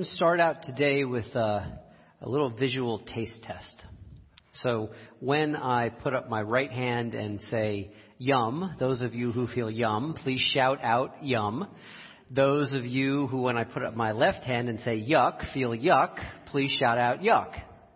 Going 0.00 0.08
to 0.08 0.16
start 0.16 0.40
out 0.40 0.62
today 0.62 1.04
with 1.04 1.26
a, 1.34 1.78
a 2.22 2.26
little 2.26 2.48
visual 2.48 3.00
taste 3.00 3.42
test. 3.42 3.84
So 4.54 4.88
when 5.18 5.54
I 5.54 5.90
put 5.90 6.14
up 6.14 6.26
my 6.26 6.40
right 6.40 6.70
hand 6.70 7.14
and 7.14 7.38
say 7.50 7.90
yum, 8.16 8.76
those 8.80 9.02
of 9.02 9.12
you 9.12 9.30
who 9.30 9.46
feel 9.46 9.70
yum, 9.70 10.14
please 10.22 10.40
shout 10.40 10.82
out 10.82 11.22
yum. 11.22 11.68
Those 12.30 12.72
of 12.72 12.86
you 12.86 13.26
who, 13.26 13.42
when 13.42 13.58
I 13.58 13.64
put 13.64 13.82
up 13.82 13.94
my 13.94 14.12
left 14.12 14.42
hand 14.44 14.70
and 14.70 14.80
say 14.86 15.04
yuck, 15.06 15.52
feel 15.52 15.76
yuck, 15.76 16.16
please 16.46 16.70
shout 16.70 16.96
out 16.96 17.20
yuck. 17.20 17.52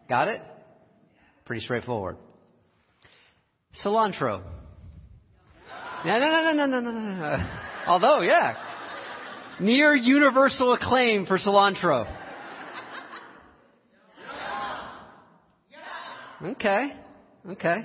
Got 0.06 0.28
it? 0.28 0.42
Pretty 1.46 1.64
straightforward. 1.64 2.18
Cilantro. 3.82 4.42
No, 6.04 6.18
no, 6.18 6.28
no, 6.28 6.52
no, 6.52 6.66
no, 6.66 6.80
no, 6.80 6.90
no, 6.90 7.14
no. 7.14 7.50
Although, 7.86 8.20
yeah. 8.20 8.73
Near 9.60 9.94
universal 9.94 10.72
acclaim 10.72 11.26
for 11.26 11.38
cilantro. 11.38 12.12
Okay. 16.42 16.92
Okay. 17.50 17.76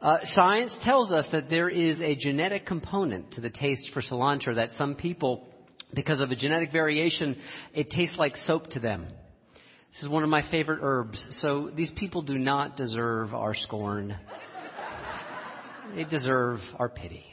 Uh, 0.00 0.18
science 0.32 0.72
tells 0.82 1.12
us 1.12 1.26
that 1.32 1.50
there 1.50 1.68
is 1.68 2.00
a 2.00 2.14
genetic 2.14 2.64
component 2.64 3.32
to 3.32 3.40
the 3.40 3.50
taste 3.50 3.90
for 3.92 4.00
cilantro 4.00 4.54
that 4.54 4.70
some 4.74 4.94
people, 4.94 5.48
because 5.94 6.20
of 6.20 6.30
a 6.30 6.36
genetic 6.36 6.72
variation, 6.72 7.36
it 7.74 7.90
tastes 7.90 8.16
like 8.16 8.36
soap 8.36 8.70
to 8.70 8.80
them. 8.80 9.06
This 9.92 10.04
is 10.04 10.08
one 10.08 10.22
of 10.22 10.28
my 10.30 10.48
favorite 10.50 10.78
herbs. 10.80 11.26
So 11.42 11.70
these 11.74 11.92
people 11.96 12.22
do 12.22 12.38
not 12.38 12.76
deserve 12.76 13.34
our 13.34 13.54
scorn. 13.54 14.16
They 15.94 16.04
deserve 16.04 16.60
our 16.78 16.88
pity. 16.88 17.24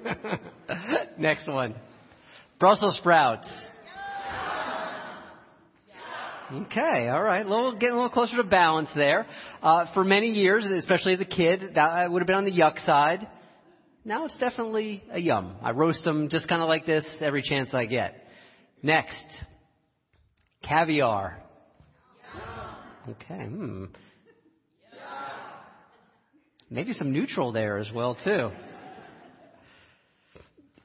Next 1.18 1.48
one. 1.48 1.74
Brussels 2.58 2.96
sprouts. 2.98 3.50
Okay, 6.52 7.08
all 7.08 7.22
right. 7.22 7.46
A 7.46 7.48
little, 7.48 7.72
getting 7.72 7.92
a 7.92 7.96
little 7.96 8.10
closer 8.10 8.36
to 8.36 8.44
balance 8.44 8.90
there. 8.94 9.26
Uh, 9.62 9.86
for 9.94 10.04
many 10.04 10.28
years, 10.28 10.66
especially 10.66 11.14
as 11.14 11.20
a 11.20 11.24
kid, 11.24 11.72
that 11.76 12.10
would 12.10 12.20
have 12.20 12.26
been 12.26 12.36
on 12.36 12.44
the 12.44 12.52
yuck 12.52 12.84
side. 12.84 13.26
Now 14.04 14.26
it's 14.26 14.36
definitely 14.36 15.02
a 15.10 15.18
yum. 15.18 15.56
I 15.62 15.70
roast 15.70 16.04
them 16.04 16.28
just 16.28 16.48
kind 16.48 16.60
of 16.60 16.68
like 16.68 16.84
this 16.84 17.04
every 17.20 17.42
chance 17.42 17.72
I 17.72 17.86
get. 17.86 18.26
Next, 18.82 19.24
caviar. 20.62 21.40
Okay. 23.08 23.46
Hmm. 23.46 23.84
Maybe 26.68 26.92
some 26.92 27.12
neutral 27.12 27.52
there 27.52 27.78
as 27.78 27.90
well 27.94 28.16
too. 28.22 28.50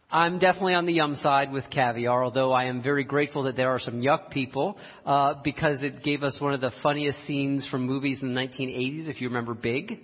I'm 0.09 0.39
definitely 0.39 0.73
on 0.73 0.85
the 0.85 0.93
yum 0.93 1.15
side 1.15 1.51
with 1.51 1.69
caviar, 1.69 2.23
although 2.23 2.53
I 2.53 2.65
am 2.65 2.81
very 2.81 3.03
grateful 3.03 3.43
that 3.43 3.57
there 3.57 3.71
are 3.71 3.79
some 3.79 4.01
yuck 4.01 4.31
people, 4.31 4.77
uh, 5.05 5.33
because 5.43 5.83
it 5.83 6.01
gave 6.01 6.23
us 6.23 6.39
one 6.39 6.53
of 6.53 6.61
the 6.61 6.71
funniest 6.81 7.27
scenes 7.27 7.67
from 7.67 7.85
movies 7.85 8.19
in 8.21 8.33
the 8.33 8.39
1980s, 8.39 9.09
if 9.09 9.19
you 9.19 9.27
remember 9.27 9.53
Big. 9.53 9.99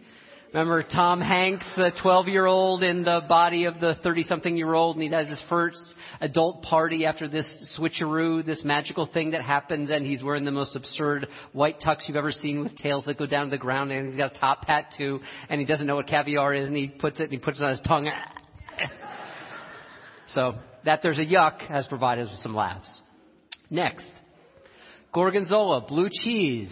Remember 0.53 0.83
Tom 0.83 1.21
Hanks, 1.21 1.65
the 1.77 1.93
12 2.01 2.27
year 2.27 2.45
old 2.45 2.83
in 2.83 3.03
the 3.03 3.21
body 3.29 3.63
of 3.63 3.79
the 3.79 3.95
30 4.03 4.23
something 4.23 4.57
year 4.57 4.73
old, 4.73 4.97
and 4.97 5.03
he 5.03 5.09
has 5.09 5.29
his 5.29 5.41
first 5.47 5.81
adult 6.19 6.63
party 6.63 7.05
after 7.05 7.29
this 7.29 7.77
switcheroo, 7.79 8.45
this 8.45 8.61
magical 8.65 9.05
thing 9.05 9.31
that 9.31 9.41
happens, 9.41 9.89
and 9.89 10.05
he's 10.05 10.21
wearing 10.21 10.43
the 10.43 10.51
most 10.51 10.75
absurd 10.75 11.27
white 11.53 11.79
tux 11.79 12.09
you've 12.09 12.17
ever 12.17 12.33
seen 12.33 12.61
with 12.61 12.75
tails 12.75 13.05
that 13.05 13.17
go 13.17 13.25
down 13.25 13.45
to 13.45 13.51
the 13.51 13.57
ground, 13.57 13.89
and 13.93 14.09
he's 14.09 14.17
got 14.17 14.35
a 14.35 14.39
top 14.39 14.67
hat 14.67 14.93
too, 14.97 15.21
and 15.47 15.61
he 15.61 15.65
doesn't 15.65 15.87
know 15.87 15.95
what 15.95 16.07
caviar 16.07 16.53
is, 16.53 16.67
and 16.67 16.75
he 16.75 16.89
puts 16.89 17.21
it, 17.21 17.23
and 17.23 17.31
he 17.31 17.37
puts 17.37 17.59
it 17.59 17.63
on 17.63 17.71
his 17.71 17.81
tongue. 17.87 18.11
So 20.27 20.55
that 20.85 21.01
there's 21.03 21.19
a 21.19 21.25
yuck 21.25 21.59
has 21.67 21.85
provided 21.87 22.25
us 22.25 22.31
with 22.31 22.39
some 22.39 22.55
laughs. 22.55 23.01
Next, 23.69 24.11
gorgonzola, 25.13 25.85
blue 25.87 26.09
cheese. 26.11 26.71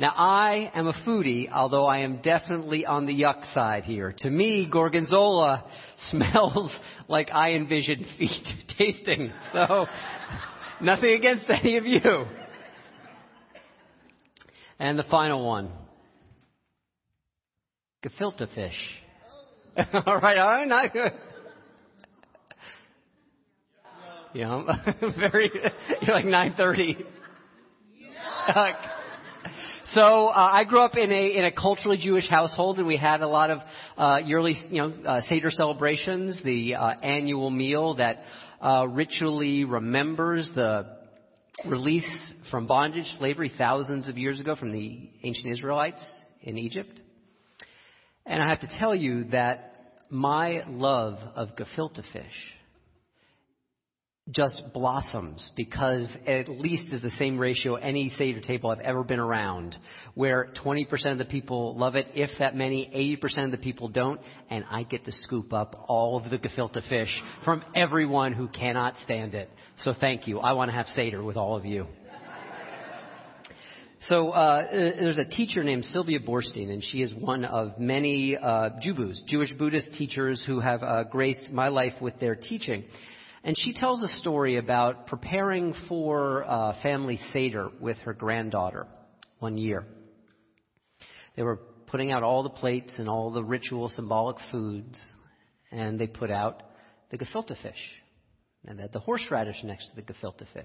Now 0.00 0.12
I 0.16 0.70
am 0.74 0.86
a 0.86 0.92
foodie, 0.92 1.50
although 1.50 1.86
I 1.86 1.98
am 2.00 2.22
definitely 2.22 2.86
on 2.86 3.06
the 3.06 3.12
yuck 3.12 3.52
side 3.52 3.82
here. 3.82 4.14
To 4.18 4.30
me, 4.30 4.68
gorgonzola 4.70 5.64
smells 6.10 6.72
like 7.08 7.30
I 7.32 7.54
envision 7.54 8.06
feet 8.18 8.46
tasting. 8.78 9.32
So, 9.52 9.86
nothing 10.80 11.10
against 11.10 11.46
any 11.48 11.78
of 11.78 11.84
you. 11.84 12.26
And 14.78 14.96
the 14.96 15.04
final 15.04 15.44
one. 15.44 15.72
Gefilte 18.04 18.54
fish. 18.54 18.78
all 20.06 20.18
right. 20.18 20.38
Yeah, 24.34 24.62
very. 25.00 25.50
You're 26.02 26.14
like 26.14 26.24
9:30. 26.24 27.04
Uh, 28.48 28.72
so 29.94 30.28
uh, 30.28 30.32
I 30.34 30.64
grew 30.64 30.80
up 30.80 30.96
in 30.96 31.12
a 31.12 31.36
in 31.38 31.44
a 31.44 31.52
culturally 31.52 31.96
Jewish 31.96 32.28
household, 32.28 32.78
and 32.78 32.88
we 32.88 32.96
had 32.96 33.20
a 33.20 33.28
lot 33.28 33.50
of 33.50 33.60
uh, 33.96 34.18
yearly, 34.24 34.56
you 34.68 34.82
know, 34.82 34.92
uh, 35.04 35.20
Seder 35.28 35.50
celebrations, 35.50 36.40
the 36.42 36.74
uh, 36.74 36.98
annual 37.00 37.50
meal 37.50 37.94
that 37.94 38.18
uh, 38.60 38.86
ritually 38.88 39.64
remembers 39.64 40.50
the 40.56 40.96
release 41.64 42.32
from 42.50 42.66
bondage, 42.66 43.06
slavery, 43.18 43.52
thousands 43.56 44.08
of 44.08 44.18
years 44.18 44.40
ago 44.40 44.56
from 44.56 44.72
the 44.72 45.08
ancient 45.22 45.52
Israelites 45.52 46.02
in 46.42 46.58
Egypt. 46.58 47.00
And 48.26 48.42
I 48.42 48.50
have 48.50 48.60
to 48.60 48.68
tell 48.78 48.94
you 48.94 49.24
that 49.30 49.67
my 50.10 50.62
love 50.68 51.18
of 51.36 51.50
gefilte 51.56 52.02
fish 52.12 52.54
just 54.30 54.62
blossoms 54.74 55.50
because 55.56 56.10
at 56.26 56.48
least 56.48 56.92
is 56.92 57.00
the 57.00 57.10
same 57.12 57.38
ratio 57.38 57.76
any 57.76 58.10
Seder 58.10 58.40
table 58.40 58.70
I've 58.70 58.80
ever 58.80 59.02
been 59.02 59.18
around, 59.18 59.76
where 60.14 60.52
20% 60.64 61.12
of 61.12 61.18
the 61.18 61.24
people 61.24 61.76
love 61.78 61.94
it, 61.94 62.08
if 62.14 62.30
that 62.38 62.54
many, 62.54 63.18
80% 63.22 63.46
of 63.46 63.50
the 63.52 63.58
people 63.58 63.88
don't, 63.88 64.20
and 64.50 64.64
I 64.70 64.82
get 64.82 65.04
to 65.06 65.12
scoop 65.12 65.52
up 65.52 65.86
all 65.88 66.16
of 66.18 66.30
the 66.30 66.38
gefilte 66.38 66.86
fish 66.88 67.22
from 67.44 67.64
everyone 67.74 68.32
who 68.32 68.48
cannot 68.48 68.94
stand 69.04 69.34
it. 69.34 69.50
So 69.78 69.94
thank 69.98 70.26
you. 70.26 70.40
I 70.40 70.52
want 70.52 70.70
to 70.70 70.76
have 70.76 70.88
Seder 70.88 71.22
with 71.22 71.36
all 71.36 71.56
of 71.56 71.64
you. 71.64 71.86
So 74.02 74.30
uh, 74.30 74.70
there's 74.70 75.18
a 75.18 75.24
teacher 75.24 75.64
named 75.64 75.84
Sylvia 75.84 76.20
Boorstein, 76.20 76.70
and 76.70 76.84
she 76.84 77.02
is 77.02 77.12
one 77.12 77.44
of 77.44 77.80
many 77.80 78.36
uh, 78.36 78.70
Jubus, 78.80 79.20
Jewish 79.26 79.52
Buddhist 79.52 79.92
teachers 79.94 80.42
who 80.46 80.60
have 80.60 80.84
uh, 80.84 81.04
graced 81.04 81.50
my 81.50 81.68
life 81.68 81.94
with 82.00 82.18
their 82.20 82.36
teaching. 82.36 82.84
And 83.42 83.56
she 83.58 83.72
tells 83.72 84.02
a 84.02 84.08
story 84.08 84.56
about 84.56 85.08
preparing 85.08 85.74
for 85.88 86.44
uh, 86.44 86.80
family 86.80 87.18
Seder 87.32 87.70
with 87.80 87.96
her 87.98 88.14
granddaughter 88.14 88.86
one 89.40 89.58
year. 89.58 89.84
They 91.34 91.42
were 91.42 91.58
putting 91.88 92.12
out 92.12 92.22
all 92.22 92.44
the 92.44 92.50
plates 92.50 93.00
and 93.00 93.08
all 93.08 93.32
the 93.32 93.42
ritual 93.42 93.88
symbolic 93.88 94.36
foods, 94.52 95.00
and 95.72 95.98
they 95.98 96.06
put 96.06 96.30
out 96.30 96.62
the 97.10 97.18
gefilte 97.18 97.60
fish. 97.62 97.74
And 98.66 98.78
they 98.78 98.82
had 98.82 98.92
the 98.92 99.00
horseradish 99.00 99.62
next 99.64 99.90
to 99.90 99.96
the 99.96 100.02
gefilte 100.02 100.46
fish. 100.52 100.64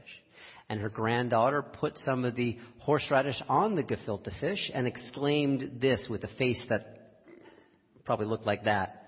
And 0.70 0.80
her 0.81 0.90
granddaughter 0.90 1.62
put 1.62 1.98
some 2.00 2.26
of 2.26 2.36
the 2.36 2.58
horseradish 2.80 3.42
on 3.48 3.76
the 3.76 3.84
gefilte 3.84 4.31
fish 4.40 4.72
and 4.74 4.88
exclaimed 4.88 5.80
this 5.80 6.08
with 6.09 6.24
a 6.24 6.30
face 6.40 6.62
that 6.70 7.04
probably 8.04 8.26
looked 8.26 8.46
like 8.46 8.66
that. 8.66 9.00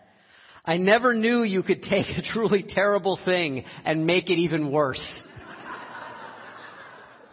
I 0.63 0.77
never 0.77 1.13
knew 1.13 1.43
you 1.43 1.61
could 1.61 1.83
take 1.83 2.07
a 2.07 2.21
truly 2.33 2.65
terrible 2.67 3.19
thing 3.23 3.65
and 3.83 4.05
make 4.05 4.29
it 4.29 4.37
even 4.37 4.71
worse. 4.71 5.23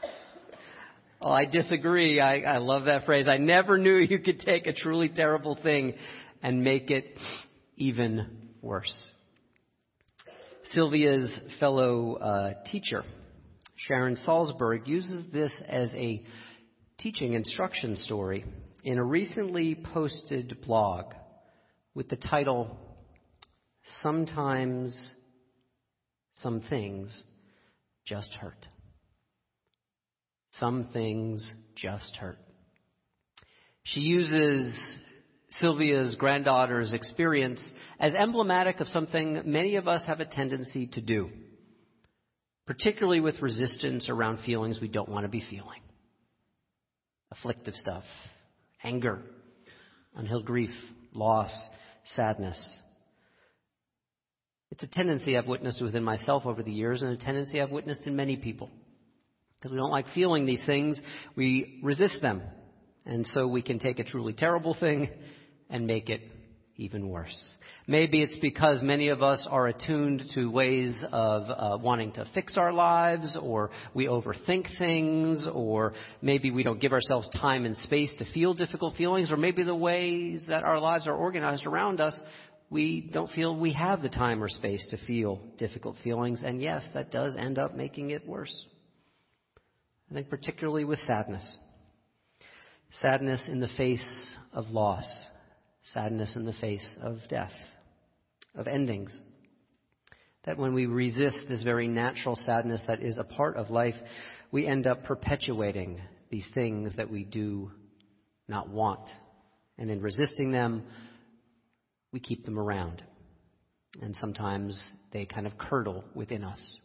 oh, 1.21 1.31
I 1.31 1.47
disagree. 1.47 2.21
I, 2.21 2.41
I 2.41 2.59
love 2.59 2.85
that 2.85 3.05
phrase. 3.05 3.29
I 3.29 3.39
never 3.39 3.79
knew 3.79 3.97
you 3.97 4.19
could 4.19 4.41
take 4.41 4.67
a 4.67 4.73
truly 4.73 5.09
terrible 5.09 5.57
thing 5.63 5.95
and 6.43 6.63
make 6.63 6.91
it 6.91 7.17
even 7.77 8.51
worse. 8.61 9.12
Sylvia's 10.73 11.31
fellow 11.61 12.15
uh, 12.15 12.55
teacher 12.71 13.05
Sharon 13.77 14.17
Salzberg 14.17 14.87
uses 14.87 15.25
this 15.33 15.53
as 15.69 15.93
a 15.95 16.23
teaching 16.99 17.35
instruction 17.35 17.97
story 17.97 18.45
in 18.83 18.97
a 18.97 19.05
recently 19.05 19.75
posted 19.75 20.63
blog 20.63 21.13
with 21.95 22.09
the 22.09 22.17
title 22.17 22.79
Sometimes 24.01 24.97
Some 26.37 26.63
Things 26.71 27.23
Just 28.07 28.33
Hurt. 28.35 28.67
Some 30.53 30.89
Things 30.93 31.51
Just 31.77 32.17
Hurt. 32.17 32.39
She 33.83 34.01
uses 34.01 34.75
Sylvia's 35.53 36.15
granddaughter's 36.17 36.93
experience 36.93 37.63
as 38.01 38.15
emblematic 38.15 38.81
of 38.81 38.89
something 38.89 39.43
many 39.45 39.77
of 39.77 39.89
us 39.89 40.07
have 40.07 40.21
a 40.21 40.27
tendency 40.27 40.87
to 40.89 41.01
do 41.01 41.31
particularly 42.67 43.21
with 43.21 43.43
resistance 43.43 44.09
around 44.09 44.39
feelings 44.45 44.81
we 44.81 44.89
don't 44.89 45.09
want 45.09 45.25
to 45.25 45.29
be 45.29 45.45
feeling. 45.51 45.81
Afflictive 47.31 47.75
stuff, 47.75 48.05
anger, 48.83 49.21
unhealed 50.15 50.45
grief, 50.45 50.71
loss, 51.13 51.53
sadness. 52.15 52.77
It's 54.71 54.83
a 54.83 54.87
tendency 54.87 55.37
I've 55.37 55.47
witnessed 55.47 55.83
within 55.83 56.05
myself 56.05 56.47
over 56.47 56.63
the 56.63 56.73
years 56.73 57.03
and 57.03 57.13
a 57.13 57.23
tendency 57.23 57.61
I've 57.61 57.71
witnessed 57.71 58.07
in 58.07 58.17
many 58.17 58.37
people. 58.37 58.71
Because 59.59 59.71
we 59.73 59.79
don't 59.79 59.91
like 59.91 60.07
feeling 60.15 60.47
these 60.47 60.65
things, 60.65 61.01
we 61.37 61.81
resist 61.83 62.21
them. 62.23 62.43
And 63.05 63.27
so 63.29 63.49
we 63.49 63.63
can 63.63 63.79
take 63.79 63.99
a 63.99 64.05
truly 64.05 64.33
terrible 64.33 64.75
thing 64.79 65.11
and 65.73 65.87
make 65.87 66.09
it 66.09 66.21
even 66.77 67.09
worse. 67.09 67.37
Maybe 67.87 68.23
it's 68.23 68.37
because 68.41 68.83
many 68.83 69.09
of 69.09 69.23
us 69.23 69.47
are 69.51 69.67
attuned 69.67 70.23
to 70.35 70.51
ways 70.51 70.97
of 71.13 71.43
uh, 71.49 71.79
wanting 71.83 72.13
to 72.13 72.27
fix 72.33 72.57
our 72.57 72.73
lives, 72.73 73.37
or 73.41 73.71
we 73.95 74.07
overthink 74.07 74.67
things, 74.79 75.47
or 75.53 75.93
maybe 76.23 76.51
we 76.51 76.63
don't 76.63 76.81
give 76.81 76.93
ourselves 76.93 77.29
time 77.41 77.65
and 77.65 77.77
space 77.79 78.15
to 78.19 78.33
feel 78.33 78.55
difficult 78.55 78.97
feelings, 78.97 79.31
or 79.33 79.37
maybe 79.37 79.65
the 79.65 79.75
ways 79.75 80.45
that 80.49 80.65
our 80.65 80.79
lives 80.79 81.07
are 81.07 81.15
organized 81.15 81.67
around 81.67 82.01
us, 82.01 82.19
we 82.71 83.11
don't 83.13 83.31
feel 83.31 83.59
we 83.59 83.75
have 83.75 84.01
the 84.01 84.09
time 84.09 84.43
or 84.43 84.49
space 84.49 84.87
to 84.91 84.97
feel 85.07 85.41
difficult 85.59 85.97
feelings, 86.03 86.43
and 86.45 86.61
yes, 86.61 86.89
that 86.95 87.11
does 87.11 87.37
end 87.37 87.59
up 87.59 87.75
making 87.75 88.11
it 88.11 88.27
worse. 88.27 88.65
I 90.11 90.15
think 90.15 90.31
particularly 90.31 90.85
with 90.85 90.99
sadness. 91.01 91.59
Sadness 93.01 93.49
in 93.49 93.61
the 93.61 93.69
face 93.77 94.37
of 94.53 94.67
loss. 94.67 95.07
Sadness 95.85 96.37
in 96.37 96.45
the 96.45 96.53
face 96.55 96.87
of 97.01 97.19
death, 97.29 97.53
of 98.55 98.69
endings. 98.69 99.21
That 100.45 100.59
when 100.59 100.75
we 100.75 100.87
resist 100.87 101.47
this 101.49 101.63
very 101.63 101.89
natural 101.89 102.37
sadness 102.37 102.83
that 102.87 103.03
is 103.03 103.19
a 103.19 103.25
part 103.25 103.57
of 103.57 103.71
life, 103.71 103.95
we 104.51 104.67
end 104.67 104.87
up 104.87 105.05
perpetuating 105.05 106.01
these 106.31 106.47
things 106.55 106.95
that 106.97 107.11
we 107.11 107.25
do 107.25 107.71
not 108.49 108.69
want. 108.69 109.09
And 109.79 109.91
in 109.91 110.01
resisting 110.01 110.53
them, 110.53 110.85
we 112.13 112.21
keep 112.21 112.45
them 112.45 112.59
around. 112.59 113.03
And 114.01 114.15
sometimes 114.17 114.83
they 115.13 115.27
kind 115.27 115.47
of 115.47 115.59
curdle 115.59 116.05
within 116.15 116.45
us 116.45 116.77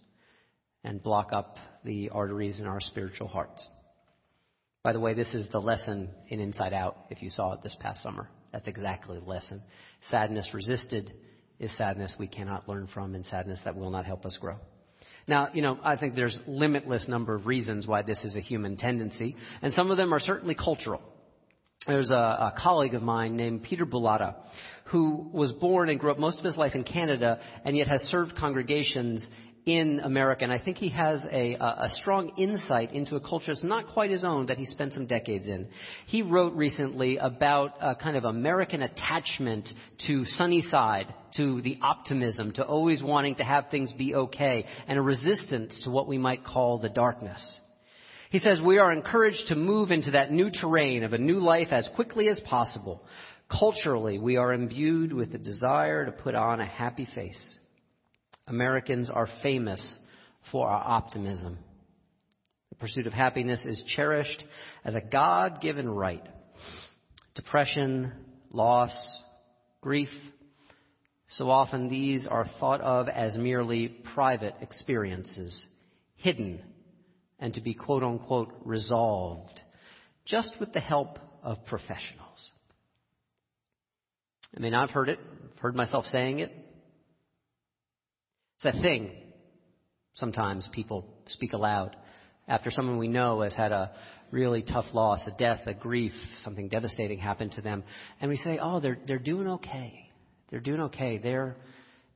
and 0.83 1.01
block 1.03 1.31
up 1.31 1.57
the 1.83 2.09
arteries 2.09 2.59
in 2.59 2.65
our 2.65 2.79
spiritual 2.79 3.27
hearts. 3.27 3.65
By 4.83 4.93
the 4.93 4.99
way, 4.99 5.13
this 5.13 5.33
is 5.33 5.47
the 5.51 5.59
lesson 5.59 6.09
in 6.29 6.39
Inside 6.39 6.73
Out, 6.73 6.97
if 7.09 7.21
you 7.21 7.29
saw 7.29 7.53
it 7.53 7.63
this 7.63 7.75
past 7.79 8.01
summer. 8.01 8.29
That's 8.51 8.67
exactly 8.67 9.19
the 9.19 9.25
lesson. 9.25 9.61
Sadness 10.09 10.49
resisted 10.53 11.13
is 11.59 11.75
sadness 11.77 12.15
we 12.19 12.27
cannot 12.27 12.69
learn 12.69 12.87
from 12.87 13.15
and 13.15 13.25
sadness 13.25 13.59
that 13.65 13.75
will 13.75 13.91
not 13.91 14.05
help 14.05 14.25
us 14.25 14.37
grow. 14.39 14.57
Now, 15.27 15.49
you 15.53 15.61
know, 15.61 15.77
I 15.83 15.97
think 15.97 16.15
there's 16.15 16.37
limitless 16.47 17.07
number 17.07 17.35
of 17.35 17.47
reasons 17.47 17.85
why 17.85 18.01
this 18.01 18.23
is 18.23 18.35
a 18.35 18.39
human 18.39 18.77
tendency, 18.77 19.35
and 19.61 19.73
some 19.73 19.91
of 19.91 19.97
them 19.97 20.13
are 20.13 20.19
certainly 20.19 20.55
cultural. 20.55 21.01
There's 21.85 22.09
a, 22.09 22.13
a 22.13 22.53
colleague 22.57 22.93
of 22.95 23.01
mine 23.01 23.35
named 23.35 23.63
Peter 23.63 23.85
Boullata 23.85 24.35
who 24.85 25.29
was 25.33 25.51
born 25.53 25.89
and 25.89 25.99
grew 25.99 26.11
up 26.11 26.19
most 26.19 26.39
of 26.39 26.45
his 26.45 26.57
life 26.57 26.75
in 26.75 26.83
Canada 26.83 27.39
and 27.65 27.75
yet 27.75 27.87
has 27.87 28.01
served 28.03 28.35
congregations 28.37 29.29
in 29.67 29.99
America. 29.99 30.45
And 30.45 30.53
I 30.53 30.59
think 30.59 30.77
he 30.77 30.89
has 30.89 31.23
a, 31.29 31.55
a 31.55 31.89
strong 31.89 32.31
insight 32.37 32.93
into 32.93 33.17
a 33.17 33.19
culture 33.19 33.47
that's 33.47 33.63
not 33.63 33.87
quite 33.87 34.09
his 34.09 34.23
own 34.23 34.45
that 34.45 34.57
he 34.57 34.65
spent 34.65 34.93
some 34.93 35.05
decades 35.05 35.45
in. 35.45 35.67
He 36.07 36.21
wrote 36.21 36.53
recently 36.53 37.17
about 37.17 37.73
a 37.81 37.93
kind 37.93 38.15
of 38.15 38.23
American 38.23 38.81
attachment 38.81 39.67
to 40.07 40.23
sunny 40.23 40.61
side, 40.61 41.13
to 41.35 41.61
the 41.61 41.77
optimism, 41.81 42.53
to 42.53 42.65
always 42.65 43.03
wanting 43.03 43.35
to 43.35 43.43
have 43.43 43.65
things 43.69 43.91
be 43.91 44.15
okay, 44.15 44.65
and 44.87 44.97
a 44.97 45.01
resistance 45.01 45.81
to 45.83 45.91
what 45.91 46.07
we 46.07 46.17
might 46.17 46.45
call 46.45 46.79
the 46.79 46.89
darkness. 46.89 47.59
He 48.29 48.39
says 48.39 48.61
we 48.65 48.77
are 48.77 48.93
encouraged 48.93 49.49
to 49.49 49.55
move 49.55 49.91
into 49.91 50.11
that 50.11 50.31
new 50.31 50.49
terrain 50.49 51.03
of 51.03 51.11
a 51.11 51.17
new 51.17 51.39
life 51.39 51.69
as 51.71 51.89
quickly 51.93 52.29
as 52.29 52.39
possible. 52.39 53.03
Culturally, 53.49 54.17
we 54.17 54.37
are 54.37 54.53
imbued 54.53 55.11
with 55.11 55.33
the 55.33 55.37
desire 55.37 56.05
to 56.05 56.11
put 56.11 56.35
on 56.35 56.61
a 56.61 56.65
happy 56.65 57.07
face. 57.13 57.57
Americans 58.47 59.09
are 59.09 59.27
famous 59.43 59.97
for 60.51 60.67
our 60.67 60.83
optimism. 60.83 61.57
The 62.69 62.75
pursuit 62.75 63.07
of 63.07 63.13
happiness 63.13 63.65
is 63.65 63.83
cherished 63.95 64.43
as 64.83 64.95
a 64.95 65.01
God 65.01 65.61
given 65.61 65.89
right. 65.89 66.23
Depression, 67.35 68.13
loss, 68.51 69.21
grief, 69.81 70.09
so 71.29 71.49
often 71.49 71.89
these 71.89 72.25
are 72.25 72.45
thought 72.59 72.81
of 72.81 73.09
as 73.09 73.37
merely 73.37 73.89
private 73.89 74.55
experiences, 74.61 75.65
hidden 76.15 76.61
and 77.39 77.53
to 77.53 77.61
be 77.61 77.73
quote 77.73 78.03
unquote 78.03 78.53
resolved, 78.63 79.61
just 80.25 80.53
with 80.59 80.73
the 80.73 80.79
help 80.79 81.19
of 81.43 81.65
professionals. 81.65 82.51
I 84.55 84.59
mean, 84.59 84.73
I've 84.73 84.89
heard 84.89 85.09
it, 85.09 85.19
I've 85.53 85.59
heard 85.59 85.75
myself 85.75 86.05
saying 86.05 86.39
it. 86.39 86.51
It's 88.57 88.77
a 88.77 88.81
thing. 88.81 89.11
Sometimes 90.15 90.67
people 90.73 91.05
speak 91.27 91.53
aloud 91.53 91.95
after 92.47 92.71
someone 92.71 92.97
we 92.97 93.07
know 93.07 93.41
has 93.41 93.53
had 93.53 93.71
a 93.71 93.91
really 94.31 94.63
tough 94.63 94.85
loss, 94.93 95.27
a 95.27 95.37
death, 95.37 95.61
a 95.67 95.73
grief, 95.73 96.13
something 96.43 96.67
devastating 96.69 97.19
happened 97.19 97.51
to 97.53 97.61
them, 97.61 97.83
and 98.19 98.29
we 98.29 98.37
say, 98.37 98.57
"Oh, 98.59 98.79
they're 98.79 98.97
they're 99.05 99.19
doing 99.19 99.47
okay. 99.47 100.09
They're 100.49 100.59
doing 100.59 100.81
okay. 100.81 101.17
They're 101.17 101.57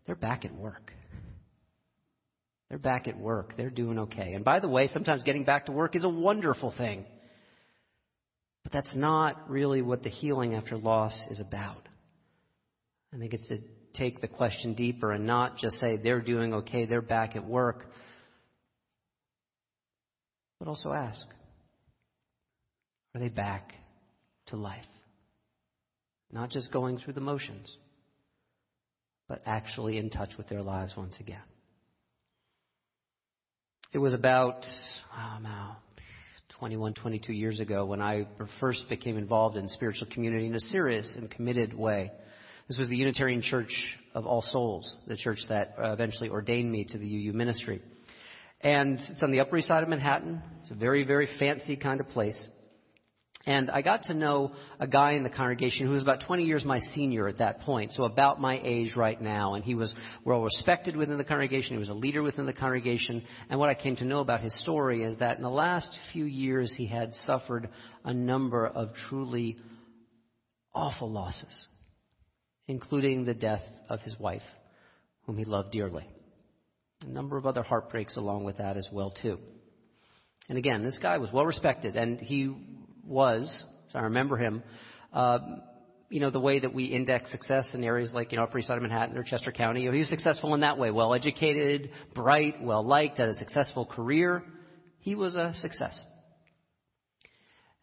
they're 0.05 0.15
back 0.15 0.45
at 0.45 0.53
work." 0.53 0.93
They're 2.69 2.79
back 2.79 3.09
at 3.09 3.17
work. 3.19 3.55
They're 3.57 3.69
doing 3.69 3.99
okay. 3.99 4.33
And 4.33 4.45
by 4.45 4.61
the 4.61 4.69
way, 4.69 4.87
sometimes 4.87 5.23
getting 5.23 5.43
back 5.43 5.65
to 5.65 5.73
work 5.73 5.93
is 5.93 6.05
a 6.05 6.09
wonderful 6.09 6.73
thing. 6.77 7.05
But 8.63 8.71
that's 8.71 8.95
not 8.95 9.49
really 9.49 9.81
what 9.81 10.03
the 10.03 10.09
healing 10.09 10.55
after 10.55 10.77
loss 10.77 11.13
is 11.29 11.41
about. 11.41 11.89
I 13.13 13.17
think 13.17 13.33
it's 13.33 13.45
to 13.49 13.59
take 13.93 14.21
the 14.21 14.27
question 14.27 14.73
deeper 14.73 15.11
and 15.11 15.25
not 15.25 15.57
just 15.57 15.77
say 15.77 15.97
they're 15.97 16.21
doing 16.21 16.53
okay, 16.53 16.85
they're 16.85 17.01
back 17.01 17.35
at 17.35 17.45
work, 17.45 17.85
but 20.59 20.67
also 20.67 20.91
ask 20.91 21.25
are 23.13 23.19
they 23.19 23.29
back 23.29 23.73
to 24.47 24.55
life? 24.55 24.85
Not 26.31 26.49
just 26.49 26.71
going 26.71 26.97
through 26.97 27.13
the 27.13 27.21
motions, 27.21 27.75
but 29.27 29.41
actually 29.45 29.97
in 29.97 30.09
touch 30.09 30.31
with 30.37 30.47
their 30.47 30.63
lives 30.63 30.93
once 30.95 31.17
again. 31.19 31.41
It 33.93 33.97
was 33.97 34.13
about, 34.13 34.65
oh 35.13 35.39
now, 35.41 35.77
21, 36.59 36.93
22 36.93 37.33
years 37.33 37.59
ago 37.59 37.85
when 37.85 38.01
I 38.01 38.27
first 38.59 38.87
became 38.87 39.17
involved 39.17 39.57
in 39.57 39.67
spiritual 39.67 40.07
community 40.11 40.47
in 40.47 40.55
a 40.55 40.59
serious 40.59 41.13
and 41.17 41.29
committed 41.29 41.73
way. 41.73 42.11
This 42.71 42.79
was 42.79 42.87
the 42.87 42.95
Unitarian 42.95 43.41
Church 43.41 43.97
of 44.15 44.25
All 44.25 44.41
Souls, 44.41 44.95
the 45.05 45.17
church 45.17 45.39
that 45.49 45.75
uh, 45.77 45.91
eventually 45.91 46.29
ordained 46.29 46.71
me 46.71 46.85
to 46.85 46.97
the 46.97 47.05
UU 47.05 47.33
ministry. 47.33 47.81
And 48.61 48.97
it's 48.97 49.21
on 49.21 49.29
the 49.29 49.41
Upper 49.41 49.57
East 49.57 49.67
Side 49.67 49.83
of 49.83 49.89
Manhattan. 49.89 50.41
It's 50.61 50.71
a 50.71 50.75
very, 50.75 51.03
very 51.03 51.27
fancy 51.37 51.75
kind 51.75 51.99
of 51.99 52.07
place. 52.07 52.47
And 53.45 53.69
I 53.69 53.81
got 53.81 54.03
to 54.03 54.13
know 54.13 54.53
a 54.79 54.87
guy 54.87 55.15
in 55.15 55.23
the 55.23 55.29
congregation 55.29 55.85
who 55.85 55.91
was 55.91 56.01
about 56.01 56.23
20 56.25 56.45
years 56.45 56.63
my 56.63 56.79
senior 56.93 57.27
at 57.27 57.39
that 57.39 57.59
point, 57.59 57.91
so 57.91 58.05
about 58.05 58.39
my 58.39 58.61
age 58.63 58.95
right 58.95 59.21
now. 59.21 59.55
And 59.55 59.65
he 59.65 59.75
was 59.75 59.93
well 60.23 60.41
respected 60.41 60.95
within 60.95 61.17
the 61.17 61.25
congregation. 61.25 61.73
He 61.73 61.77
was 61.77 61.89
a 61.89 61.93
leader 61.93 62.23
within 62.23 62.45
the 62.45 62.53
congregation. 62.53 63.21
And 63.49 63.59
what 63.59 63.69
I 63.69 63.73
came 63.73 63.97
to 63.97 64.05
know 64.05 64.19
about 64.19 64.39
his 64.39 64.57
story 64.61 65.03
is 65.03 65.17
that 65.17 65.35
in 65.35 65.43
the 65.43 65.49
last 65.49 65.93
few 66.13 66.23
years 66.23 66.73
he 66.73 66.87
had 66.87 67.15
suffered 67.15 67.67
a 68.05 68.13
number 68.13 68.65
of 68.65 68.91
truly 69.09 69.57
awful 70.73 71.11
losses, 71.11 71.67
including 72.71 73.25
the 73.25 73.33
death 73.33 73.63
of 73.89 73.99
his 73.99 74.17
wife, 74.17 74.41
whom 75.25 75.37
he 75.37 75.43
loved 75.43 75.73
dearly. 75.73 76.07
A 77.05 77.09
number 77.09 77.37
of 77.37 77.45
other 77.45 77.63
heartbreaks 77.63 78.15
along 78.15 78.45
with 78.45 78.59
that 78.59 78.77
as 78.77 78.87
well 78.93 79.11
too. 79.11 79.37
And 80.47 80.57
again, 80.57 80.81
this 80.81 80.97
guy 80.97 81.17
was 81.17 81.29
well 81.33 81.45
respected, 81.45 81.97
and 81.97 82.17
he 82.19 82.55
was, 83.05 83.65
so 83.89 83.99
I 83.99 84.03
remember 84.03 84.37
him, 84.37 84.63
uh, 85.11 85.39
you 86.09 86.21
know, 86.21 86.29
the 86.29 86.39
way 86.39 86.59
that 86.59 86.73
we 86.73 86.85
index 86.85 87.29
success 87.31 87.67
in 87.73 87.83
areas 87.83 88.13
like, 88.13 88.31
you 88.31 88.37
know, 88.37 88.43
Upper 88.43 88.59
East 88.59 88.69
Side 88.69 88.77
of 88.77 88.83
Manhattan 88.83 89.17
or 89.17 89.23
Chester 89.23 89.51
County. 89.51 89.81
You 89.81 89.91
he 89.91 89.99
was 89.99 90.09
successful 90.09 90.53
in 90.53 90.61
that 90.61 90.77
way. 90.77 90.91
Well 90.91 91.13
educated, 91.13 91.91
bright, 92.15 92.55
well 92.61 92.85
liked, 92.85 93.17
had 93.17 93.27
a 93.27 93.33
successful 93.33 93.85
career. 93.85 94.43
He 94.99 95.15
was 95.15 95.35
a 95.35 95.53
success. 95.55 96.01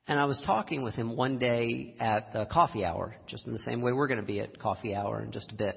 And 0.09 0.19
I 0.19 0.25
was 0.25 0.43
talking 0.47 0.83
with 0.83 0.95
him 0.95 1.17
one 1.17 1.38
day 1.38 1.95
at 2.00 2.33
the 2.33 2.47
coffee 2.47 2.83
hour, 2.83 3.15
just 3.27 3.47
in 3.47 3.53
the 3.53 3.59
same 3.59 3.83
way 3.83 3.93
we're 3.93 4.09
going 4.09 4.21
to 4.21 4.27
be 4.27 4.41
at 4.41 4.59
coffee 4.59 4.95
hour 4.95 5.23
in 5.23 5.33
just 5.33 5.53
a 5.53 5.55
bit. 5.55 5.77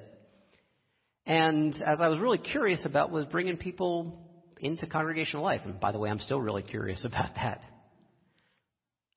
And 1.26 1.76
as 1.86 2.00
I 2.00 2.08
was 2.08 2.18
really 2.18 2.38
curious 2.38 2.86
about 2.86 3.12
was 3.12 3.26
bringing 3.26 3.58
people 3.58 4.26
into 4.62 4.88
congregational 4.88 5.44
life. 5.44 5.62
And 5.66 5.82
by 5.82 5.92
the 5.92 6.00
way, 6.00 6.10
I'm 6.10 6.20
still 6.20 6.40
really 6.40 6.64
curious 6.64 7.04
about 7.06 7.36
that. 7.36 7.62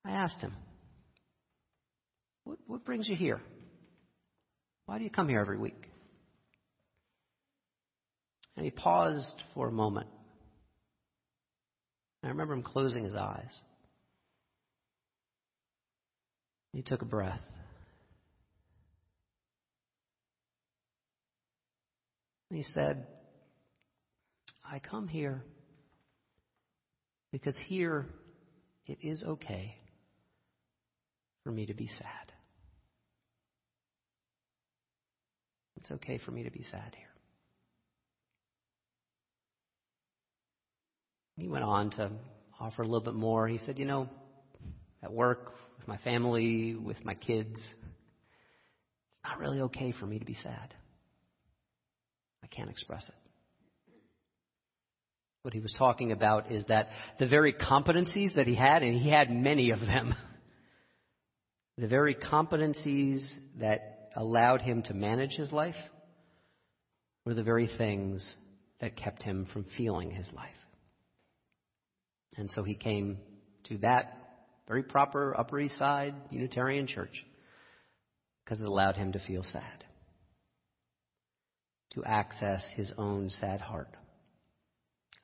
I 0.03 0.11
asked 0.11 0.41
him, 0.41 0.53
what, 2.43 2.57
what 2.67 2.83
brings 2.83 3.07
you 3.07 3.15
here? 3.15 3.39
Why 4.85 4.97
do 4.97 5.05
you 5.05 5.09
come 5.09 5.29
here 5.29 5.39
every 5.39 5.57
week? 5.57 5.89
And 8.57 8.65
he 8.65 8.71
paused 8.71 9.41
for 9.53 9.69
a 9.69 9.71
moment. 9.71 10.07
I 12.21 12.27
remember 12.27 12.53
him 12.53 12.63
closing 12.63 13.05
his 13.05 13.15
eyes. 13.15 13.53
He 16.75 16.81
took 16.81 17.01
a 17.01 17.05
breath. 17.05 17.39
He 22.51 22.63
said, 22.63 23.07
I 24.69 24.79
come 24.79 25.07
here 25.07 25.41
because 27.31 27.57
here 27.67 28.07
it 28.87 28.97
is 29.01 29.23
okay 29.23 29.77
for 31.45 31.51
me 31.51 31.65
to 31.67 31.73
be 31.73 31.87
sad. 31.87 32.33
It's 35.77 35.91
okay 35.91 36.17
for 36.17 36.31
me 36.31 36.43
to 36.43 36.51
be 36.51 36.63
sad 36.63 36.93
here. 36.97 37.07
He 41.37 41.47
went 41.47 41.63
on 41.63 41.91
to 41.91 42.11
offer 42.59 42.81
a 42.81 42.85
little 42.85 43.05
bit 43.05 43.15
more. 43.15 43.47
He 43.47 43.59
said, 43.59 43.79
You 43.79 43.85
know, 43.85 44.09
at 45.01 45.13
work, 45.13 45.53
with 45.85 45.99
my 45.99 46.03
family, 46.03 46.75
with 46.75 47.03
my 47.05 47.13
kids, 47.13 47.55
it's 47.55 49.19
not 49.23 49.39
really 49.39 49.61
okay 49.61 49.93
for 49.99 50.07
me 50.07 50.17
to 50.17 50.25
be 50.25 50.33
sad. 50.33 50.73
I 52.43 52.47
can't 52.47 52.71
express 52.71 53.07
it. 53.07 53.13
What 55.43 55.53
he 55.53 55.59
was 55.59 55.75
talking 55.77 56.11
about 56.11 56.51
is 56.51 56.65
that 56.69 56.89
the 57.19 57.27
very 57.27 57.53
competencies 57.53 58.33
that 58.35 58.47
he 58.47 58.55
had, 58.55 58.81
and 58.81 58.99
he 58.99 59.11
had 59.11 59.29
many 59.29 59.69
of 59.69 59.79
them, 59.79 60.15
the 61.77 61.87
very 61.87 62.15
competencies 62.15 63.19
that 63.59 64.09
allowed 64.15 64.61
him 64.61 64.81
to 64.83 64.95
manage 64.95 65.33
his 65.33 65.51
life 65.51 65.75
were 67.25 67.35
the 67.35 67.43
very 67.43 67.69
things 67.77 68.35
that 68.81 68.95
kept 68.95 69.21
him 69.21 69.45
from 69.53 69.67
feeling 69.77 70.09
his 70.09 70.31
life. 70.33 70.49
And 72.37 72.49
so 72.49 72.63
he 72.63 72.73
came 72.73 73.19
to 73.65 73.77
that 73.79 74.24
very 74.67 74.83
proper 74.83 75.35
Upper 75.37 75.59
East 75.59 75.77
Side 75.77 76.15
Unitarian 76.31 76.87
church 76.87 77.25
because 78.43 78.61
it 78.61 78.67
allowed 78.67 78.95
him 78.95 79.11
to 79.13 79.19
feel 79.19 79.43
sad, 79.43 79.83
to 81.93 82.03
access 82.03 82.63
his 82.75 82.91
own 82.97 83.29
sad 83.29 83.61
heart 83.61 83.89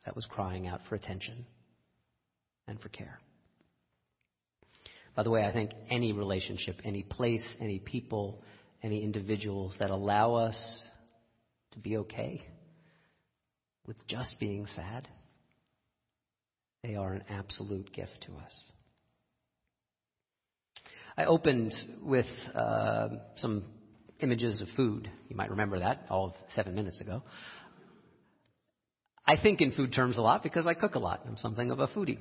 that 0.06 0.16
was 0.16 0.26
crying 0.26 0.68
out 0.68 0.82
for 0.90 0.96
attention 0.96 1.46
and 2.68 2.80
for 2.80 2.90
care. 2.90 3.20
By 5.16 5.24
the 5.24 5.30
way, 5.30 5.44
I 5.44 5.52
think 5.52 5.72
any 5.90 6.14
relationship, 6.14 6.78
any 6.84 7.04
place, 7.04 7.44
any 7.60 7.80
people, 7.80 8.42
any 8.82 9.04
individuals 9.04 9.76
that 9.80 9.90
allow 9.90 10.36
us 10.36 10.86
to 11.74 11.80
be 11.80 11.98
okay 11.98 12.42
with 13.86 13.98
just 14.08 14.40
being 14.40 14.66
sad 14.68 15.08
they 16.84 16.96
are 16.96 17.14
an 17.14 17.24
absolute 17.30 17.94
gift 17.94 18.26
to 18.26 18.34
us. 18.38 18.64
I 21.18 21.26
opened 21.26 21.74
with 22.02 22.26
uh, 22.56 23.10
some 23.38 23.66
images 24.20 24.62
of 24.62 24.68
food. 24.76 25.10
You 25.30 25.36
might 25.36 25.50
remember 25.52 25.80
that 25.80 26.06
all 26.10 26.28
of 26.28 26.34
seven 26.54 26.76
minutes 26.76 27.02
ago. 27.02 27.24
I 29.26 29.36
think 29.42 29.62
in 29.62 29.72
food 29.72 29.94
terms 29.94 30.18
a 30.18 30.22
lot 30.22 30.44
because 30.44 30.68
I 30.68 30.74
cook 30.74 30.96
a 30.96 31.00
lot. 31.00 31.22
I'm 31.28 31.38
something 31.38 31.72
of 31.72 31.80
a 31.80 31.88
foodie. 31.88 32.20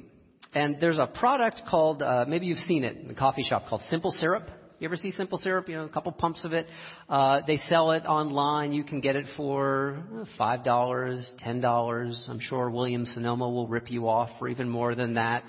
And 0.54 0.78
there's 0.80 0.98
a 0.98 1.06
product 1.06 1.62
called, 1.68 2.02
uh, 2.02 2.24
maybe 2.26 2.46
you've 2.46 2.58
seen 2.58 2.84
it 2.84 2.96
in 2.96 3.08
the 3.08 3.14
coffee 3.14 3.44
shop 3.44 3.68
called 3.68 3.82
Simple 3.88 4.10
Syrup. 4.10 4.50
You 4.80 4.86
ever 4.86 4.96
see 4.96 5.12
simple 5.12 5.36
syrup? 5.36 5.68
You 5.68 5.76
know, 5.76 5.84
a 5.84 5.90
couple 5.90 6.10
pumps 6.10 6.42
of 6.42 6.54
it. 6.54 6.66
Uh, 7.06 7.42
they 7.46 7.58
sell 7.68 7.90
it 7.90 8.06
online. 8.06 8.72
You 8.72 8.82
can 8.82 9.02
get 9.02 9.14
it 9.14 9.26
for 9.36 10.02
five 10.38 10.64
dollars, 10.64 11.34
ten 11.38 11.60
dollars. 11.60 12.26
I'm 12.30 12.40
sure 12.40 12.70
William 12.70 13.04
Sonoma 13.04 13.46
will 13.50 13.68
rip 13.68 13.90
you 13.90 14.08
off 14.08 14.30
for 14.38 14.48
even 14.48 14.70
more 14.70 14.94
than 14.94 15.14
that. 15.14 15.44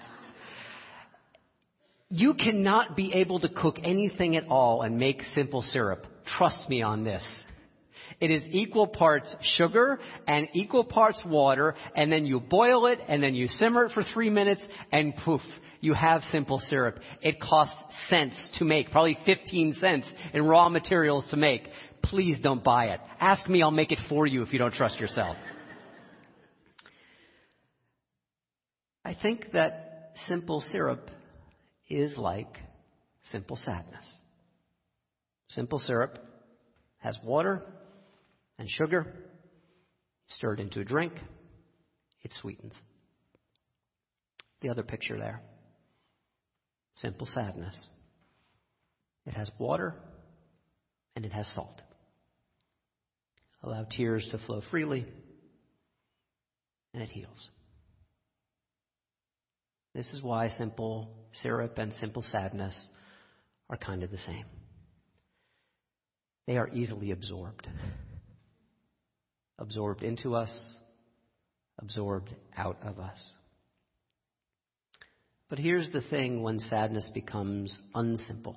You 2.14 2.34
cannot 2.34 2.98
be 2.98 3.14
able 3.14 3.40
to 3.40 3.48
cook 3.48 3.78
anything 3.82 4.36
at 4.36 4.48
all 4.50 4.82
and 4.82 4.98
make 4.98 5.22
simple 5.34 5.62
syrup. 5.62 6.06
Trust 6.38 6.68
me 6.68 6.82
on 6.82 7.06
this. 7.06 7.24
It 8.20 8.30
is 8.30 8.44
equal 8.50 8.86
parts 8.86 9.34
sugar 9.56 9.98
and 10.28 10.50
equal 10.54 10.84
parts 10.84 11.22
water, 11.26 11.74
and 11.96 12.12
then 12.12 12.26
you 12.26 12.42
boil 12.42 12.88
it, 12.88 13.00
and 13.08 13.24
then 13.24 13.34
you 13.34 13.48
simmer 13.48 13.86
it 13.86 13.94
for 13.94 14.04
three 14.04 14.30
minutes, 14.30 14.62
and 14.92 15.16
poof, 15.16 15.40
you 15.80 15.94
have 15.94 16.22
simple 16.24 16.60
syrup. 16.60 17.00
It 17.22 17.40
costs 17.40 17.82
cents 18.10 18.36
to 18.60 18.66
make, 18.66 18.92
probably 18.92 19.18
15 19.26 19.78
cents 19.80 20.06
in 20.34 20.46
raw 20.46 20.68
materials 20.68 21.26
to 21.32 21.38
make. 21.38 21.64
Please 22.04 22.40
don't 22.44 22.64
buy 22.64 22.88
it. 22.88 23.00
Ask 23.22 23.48
me, 23.48 23.64
I'll 23.64 23.72
make 23.72 23.94
it 23.94 24.00
for 24.10 24.28
you 24.28 24.44
if 24.44 24.52
you 24.52 24.60
don't 24.60 24.74
trust 24.74 25.00
yourself. 25.00 25.38
I 29.06 29.16
think 29.16 29.54
that 29.54 30.12
simple 30.28 30.60
syrup 30.60 31.10
is 31.92 32.18
like 32.18 32.58
simple 33.24 33.58
sadness. 33.58 34.14
Simple 35.50 35.80
syrup 35.80 36.18
has 37.00 37.18
water 37.24 37.64
and 38.58 38.70
sugar 38.70 39.14
stirred 40.28 40.60
into 40.60 40.80
a 40.80 40.86
drink. 40.86 41.14
It 42.24 42.32
sweetens. 42.40 42.76
The 44.62 44.70
other 44.70 44.84
picture 44.84 45.18
there. 45.18 45.42
Simple 46.96 47.28
sadness. 47.28 47.88
It 49.26 49.34
has 49.34 49.52
water 49.60 49.96
and 51.16 51.26
it 51.26 51.34
has 51.34 51.48
salt. 51.54 51.82
Allow 53.64 53.86
tears 53.86 54.28
to 54.32 54.38
flow 54.40 54.62
freely 54.72 55.06
and 56.94 57.04
it 57.04 57.10
heals. 57.10 57.50
This 59.94 60.12
is 60.14 60.24
why 60.24 60.50
simple 60.50 61.10
syrup 61.34 61.78
and 61.78 61.94
simple 61.94 62.22
sadness 62.22 62.88
are 63.70 63.78
kind 63.78 64.04
of 64.04 64.12
the 64.12 64.18
same. 64.18 64.46
They 66.48 66.58
are 66.58 66.70
easily 66.70 67.12
absorbed. 67.12 67.68
Absorbed 69.60 70.04
into 70.04 70.36
us, 70.36 70.74
absorbed 71.80 72.34
out 72.58 72.78
of 72.84 73.00
us. 73.00 73.32
But 75.50 75.60
here's 75.60 75.90
the 75.92 76.02
thing 76.02 76.42
when 76.42 76.60
sadness 76.60 77.12
becomes 77.14 77.78
unsimple, 77.94 78.56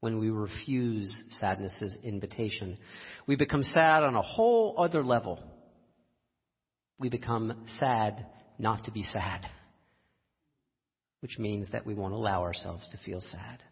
when 0.00 0.18
we 0.18 0.30
refuse 0.30 1.22
sadness's 1.38 1.94
invitation. 2.02 2.76
We 3.26 3.36
become 3.36 3.62
sad 3.62 4.02
on 4.02 4.16
a 4.16 4.22
whole 4.22 4.74
other 4.78 5.04
level. 5.04 5.38
We 6.98 7.08
become 7.08 7.66
sad 7.78 8.26
not 8.58 8.84
to 8.84 8.90
be 8.90 9.04
sad, 9.04 9.46
which 11.22 11.38
means 11.38 11.68
that 11.70 11.86
we 11.86 11.94
won't 11.94 12.12
allow 12.12 12.42
ourselves 12.42 12.86
to 12.90 12.98
feel 12.98 13.20
sad. 13.20 13.62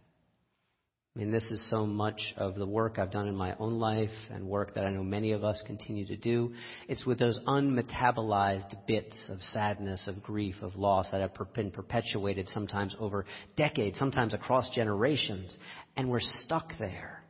I 1.15 1.19
mean, 1.19 1.33
this 1.33 1.51
is 1.51 1.69
so 1.69 1.85
much 1.85 2.21
of 2.37 2.55
the 2.55 2.67
work 2.67 2.97
I've 2.97 3.11
done 3.11 3.27
in 3.27 3.35
my 3.35 3.57
own 3.59 3.81
life 3.81 4.15
and 4.31 4.47
work 4.47 4.77
that 4.77 4.85
I 4.85 4.91
know 4.91 5.03
many 5.03 5.33
of 5.33 5.43
us 5.43 5.61
continue 5.67 6.07
to 6.07 6.17
do. 6.17 6.53
It's 6.87 7.05
with 7.05 7.19
those 7.19 7.41
unmetabolized 7.49 8.87
bits 8.87 9.17
of 9.29 9.43
sadness, 9.43 10.07
of 10.07 10.23
grief, 10.23 10.55
of 10.63 10.77
loss 10.77 11.11
that 11.11 11.21
have 11.21 11.33
been 11.53 11.73
perpetuated 11.73 12.49
sometimes 12.51 12.95
over 13.01 13.27
decades, 13.57 13.99
sometimes 13.99 14.35
across 14.35 14.71
generations, 14.71 15.59
and 15.97 16.09
we're 16.09 16.21
stuck 16.21 16.73
there. 16.79 17.25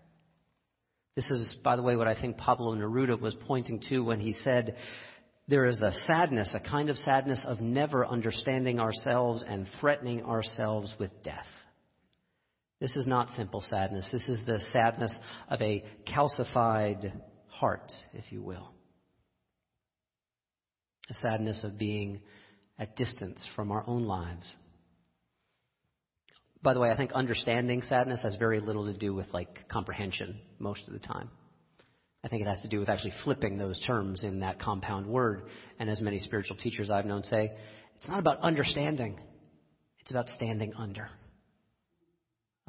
This 1.17 1.31
is, 1.31 1.57
by 1.65 1.77
the 1.77 1.83
way, 1.83 1.97
what 1.97 2.07
I 2.07 2.21
think 2.21 2.37
Pablo 2.37 2.75
Neruda 2.75 3.19
was 3.19 3.35
pointing 3.47 3.81
to 3.89 4.00
when 4.00 4.21
he 4.21 4.35
said, 4.45 4.77
there 5.50 5.66
is 5.66 5.80
a 5.80 5.92
sadness, 6.07 6.54
a 6.54 6.61
kind 6.61 6.90
of 6.90 6.97
sadness 6.97 7.45
of 7.45 7.61
never 7.61 8.07
understanding 8.07 8.78
ourselves 8.78 9.45
and 9.47 9.66
threatening 9.80 10.23
ourselves 10.23 10.95
with 10.99 11.11
death. 11.25 11.47
This 12.80 12.95
is 12.95 13.09
not 13.09 13.30
simple 13.30 13.61
sadness. 13.61 14.09
This 14.12 14.28
is 14.28 14.40
the 14.47 14.61
sadness 14.73 15.19
of 15.49 15.61
a 15.61 15.83
calcified 16.09 17.12
heart, 17.49 17.92
if 18.14 18.30
you 18.30 18.42
will. 18.42 18.73
A 21.11 21.14
sadness 21.14 21.64
of 21.64 21.76
being 21.76 22.21
at 22.78 22.95
distance 22.95 23.45
from 23.57 23.73
our 23.73 23.83
own 23.88 24.04
lives. 24.04 24.54
By 26.62 26.75
the 26.75 26.80
way, 26.80 26.90
I 26.90 26.97
think 26.97 27.11
understanding 27.12 27.83
sadness 27.83 28.23
has 28.23 28.37
very 28.37 28.61
little 28.61 28.87
to 28.87 28.97
do 28.97 29.12
with 29.14 29.26
like 29.35 29.69
comprehension 29.69 30.38
most 30.61 30.87
of 30.87 30.92
the 30.92 31.00
time. 31.00 31.28
I 32.23 32.29
think 32.29 32.43
it 32.43 32.49
has 32.49 32.61
to 32.62 32.69
do 32.69 32.81
with 32.81 32.89
actually 32.89 33.15
flipping 33.25 33.57
those 33.57 33.81
terms 33.87 34.25
in 34.25 34.41
that 34.41 34.61
compound 34.61 35.07
word. 35.07 35.43
And 35.79 35.89
as 35.89 36.00
many 36.00 36.19
spiritual 36.19 36.57
teachers 36.57 36.91
I've 36.91 37.07
known 37.07 37.25
say, 37.25 37.53
it's 37.99 38.09
not 38.09 38.19
about 38.19 38.41
understanding, 38.41 39.19
it's 40.00 40.11
about 40.11 40.29
standing 40.29 40.75
under 40.77 41.09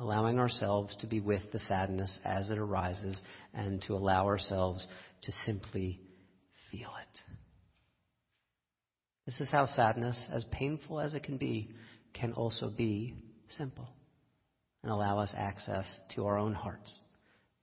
allowing 0.01 0.39
ourselves 0.39 0.96
to 1.00 1.08
be 1.08 1.20
with 1.20 1.43
the 1.51 1.60
sadness 1.60 2.17
as 2.25 2.50
it 2.50 2.58
arises 2.58 3.20
and 3.53 3.81
to 3.84 3.93
allow 3.93 4.25
ourselves 4.25 4.86
to 5.22 5.31
simply 5.46 6.00
feel 6.72 6.89
it. 7.01 7.20
This 9.27 9.39
is 9.39 9.51
how 9.51 9.67
sadness, 9.67 10.20
as 10.34 10.43
painful 10.51 11.00
as 11.00 11.13
it 11.13 11.24
can 11.24 11.38
be, 11.38 11.70
can 12.13 12.34
also 12.34 12.70
be 12.70 13.13
simple 13.50 13.88
and 14.81 14.91
allow 14.91 15.20
us 15.20 15.34
access 15.38 15.86
to 16.15 16.25
our 16.25 16.39
own 16.39 16.55
hearts, 16.55 16.98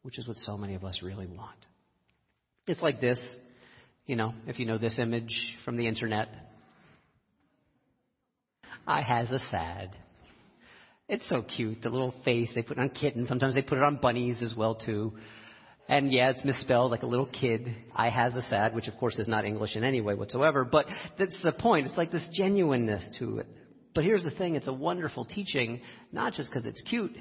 which 0.02 0.16
is 0.16 0.28
what 0.28 0.36
so 0.36 0.56
many 0.56 0.76
of 0.76 0.84
us 0.84 1.00
really 1.02 1.26
want. 1.26 1.66
It's 2.68 2.82
like 2.82 3.00
this, 3.00 3.18
you 4.06 4.16
know, 4.16 4.34
if 4.46 4.58
you 4.58 4.66
know 4.66 4.78
this 4.78 4.98
image 4.98 5.56
from 5.64 5.76
the 5.76 5.86
internet. 5.86 6.28
I 8.86 9.02
has 9.02 9.30
a 9.32 9.38
sad 9.50 9.96
it's 11.08 11.26
so 11.28 11.42
cute, 11.42 11.82
the 11.82 11.88
little 11.88 12.14
face 12.24 12.50
they 12.54 12.62
put 12.62 12.78
on 12.78 12.90
kittens. 12.90 13.28
Sometimes 13.28 13.54
they 13.54 13.62
put 13.62 13.78
it 13.78 13.84
on 13.84 13.96
bunnies 13.96 14.42
as 14.42 14.54
well 14.54 14.74
too. 14.74 15.14
And 15.88 16.12
yeah, 16.12 16.28
it's 16.28 16.44
misspelled 16.44 16.90
like 16.90 17.02
a 17.02 17.06
little 17.06 17.26
kid. 17.26 17.74
I 17.96 18.10
has 18.10 18.36
a 18.36 18.42
sad, 18.50 18.74
which 18.74 18.88
of 18.88 18.96
course 18.98 19.18
is 19.18 19.26
not 19.26 19.46
English 19.46 19.74
in 19.74 19.84
any 19.84 20.02
way 20.02 20.14
whatsoever, 20.14 20.66
but 20.66 20.84
that's 21.18 21.40
the 21.42 21.52
point. 21.52 21.86
It's 21.86 21.96
like 21.96 22.12
this 22.12 22.28
genuineness 22.32 23.08
to 23.20 23.38
it. 23.38 23.46
But 23.94 24.04
here's 24.04 24.22
the 24.22 24.30
thing. 24.30 24.54
It's 24.54 24.66
a 24.66 24.72
wonderful 24.72 25.24
teaching, 25.24 25.80
not 26.12 26.34
just 26.34 26.50
because 26.50 26.66
it's 26.66 26.82
cute. 26.82 27.16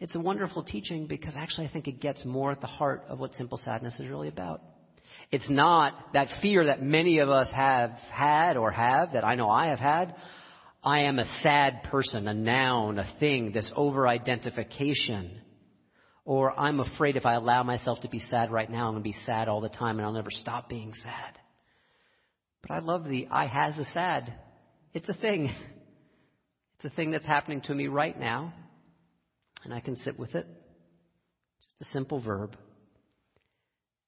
It's 0.00 0.16
a 0.16 0.20
wonderful 0.20 0.62
teaching 0.62 1.06
because 1.06 1.34
actually 1.36 1.66
I 1.66 1.70
think 1.70 1.86
it 1.86 2.00
gets 2.00 2.24
more 2.24 2.50
at 2.50 2.62
the 2.62 2.66
heart 2.66 3.04
of 3.08 3.20
what 3.20 3.34
simple 3.34 3.58
sadness 3.58 4.00
is 4.00 4.08
really 4.08 4.28
about. 4.28 4.62
It's 5.30 5.48
not 5.50 6.14
that 6.14 6.28
fear 6.40 6.66
that 6.66 6.82
many 6.82 7.18
of 7.18 7.28
us 7.28 7.50
have 7.54 7.90
had 8.10 8.56
or 8.56 8.70
have, 8.70 9.12
that 9.12 9.24
I 9.24 9.34
know 9.34 9.50
I 9.50 9.68
have 9.68 9.78
had. 9.78 10.14
I 10.82 11.00
am 11.00 11.18
a 11.18 11.26
sad 11.42 11.82
person, 11.90 12.26
a 12.26 12.34
noun, 12.34 12.98
a 12.98 13.06
thing, 13.20 13.52
this 13.52 13.70
over 13.76 14.08
identification. 14.08 15.42
Or 16.24 16.58
I'm 16.58 16.80
afraid 16.80 17.16
if 17.16 17.26
I 17.26 17.34
allow 17.34 17.62
myself 17.62 18.00
to 18.00 18.08
be 18.08 18.20
sad 18.20 18.50
right 18.50 18.70
now, 18.70 18.86
I'm 18.86 18.94
going 18.94 19.02
to 19.02 19.08
be 19.08 19.16
sad 19.26 19.48
all 19.48 19.60
the 19.60 19.68
time 19.68 19.98
and 19.98 20.06
I'll 20.06 20.12
never 20.12 20.30
stop 20.30 20.70
being 20.70 20.94
sad. 20.94 21.38
But 22.62 22.70
I 22.70 22.78
love 22.78 23.04
the 23.04 23.28
I 23.30 23.46
has 23.46 23.76
a 23.78 23.84
sad. 23.92 24.32
It's 24.94 25.08
a 25.08 25.14
thing. 25.14 25.50
It's 26.82 26.94
a 26.94 26.96
thing 26.96 27.10
that's 27.10 27.26
happening 27.26 27.60
to 27.64 27.74
me 27.74 27.88
right 27.88 28.18
now. 28.18 28.54
And 29.64 29.74
I 29.74 29.80
can 29.80 29.96
sit 29.96 30.18
with 30.18 30.34
it. 30.34 30.46
Just 31.58 31.90
a 31.90 31.92
simple 31.92 32.20
verb. 32.20 32.56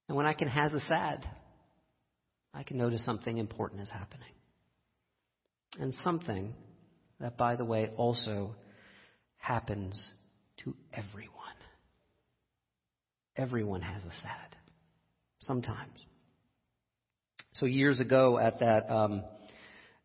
And 0.09 0.17
when 0.17 0.27
I 0.27 0.33
can 0.33 0.49
has 0.49 0.73
a 0.73 0.81
sad, 0.81 1.29
I 2.55 2.63
can 2.63 2.79
notice 2.79 3.05
something 3.05 3.39
important 3.39 3.83
is 3.83 3.89
happening. 3.89 4.29
And 5.79 5.95
something 6.03 6.55
that, 7.21 7.37
by 7.37 7.57
the 7.57 7.65
way, 7.65 7.91
also 7.97 8.57
happens 9.37 10.11
to 10.65 10.75
everyone. 10.93 11.31
Everyone 13.37 13.81
has 13.81 14.03
a 14.05 14.15
sad. 14.23 14.57
Sometimes. 15.41 15.99
So 17.55 17.67
years 17.67 18.01
ago 18.01 18.39
at 18.39 18.61
that 18.61 18.91
um, 18.91 19.23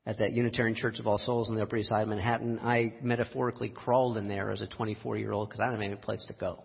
at 0.07 0.19
that 0.19 0.31
Unitarian 0.31 0.73
Church 0.73 0.99
of 0.99 1.05
All 1.05 1.17
Souls 1.17 1.49
on 1.49 1.55
the 1.55 1.61
Upper 1.61 1.75
East 1.75 1.89
Side 1.89 2.03
of 2.03 2.07
Manhattan, 2.07 2.59
I 2.63 2.93
metaphorically 3.01 3.67
crawled 3.67 4.15
in 4.15 4.29
there 4.29 4.49
as 4.51 4.61
a 4.61 4.67
24 4.67 5.17
year 5.17 5.33
old 5.33 5.49
because 5.49 5.59
I 5.59 5.65
didn't 5.65 5.81
have 5.81 5.91
any 5.91 6.01
place 6.01 6.23
to 6.29 6.33
go. 6.33 6.63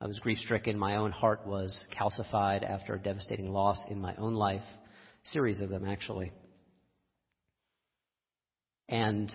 I 0.00 0.08
was 0.08 0.18
grief 0.18 0.38
stricken. 0.38 0.76
My 0.76 0.96
own 0.96 1.12
heart 1.12 1.46
was 1.46 1.84
calcified 1.96 2.68
after 2.68 2.94
a 2.94 2.98
devastating 2.98 3.50
loss 3.50 3.80
in 3.88 4.00
my 4.00 4.16
own 4.16 4.34
life, 4.34 4.64
series 5.22 5.60
of 5.60 5.70
them 5.70 5.86
actually. 5.86 6.32
And 8.88 9.30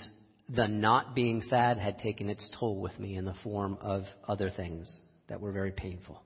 the 0.50 0.68
not 0.68 1.16
being 1.16 1.42
sad 1.44 1.78
had 1.80 1.98
taken 2.00 2.30
its 2.30 2.50
toll 2.60 2.82
with 2.82 3.00
me 3.00 3.16
in 3.16 3.24
the 3.24 3.36
form 3.42 3.78
of 3.80 4.04
other 4.28 4.50
things 4.50 5.00
that 5.30 5.40
were 5.40 5.54
very 5.54 5.72
painful. 5.72 6.22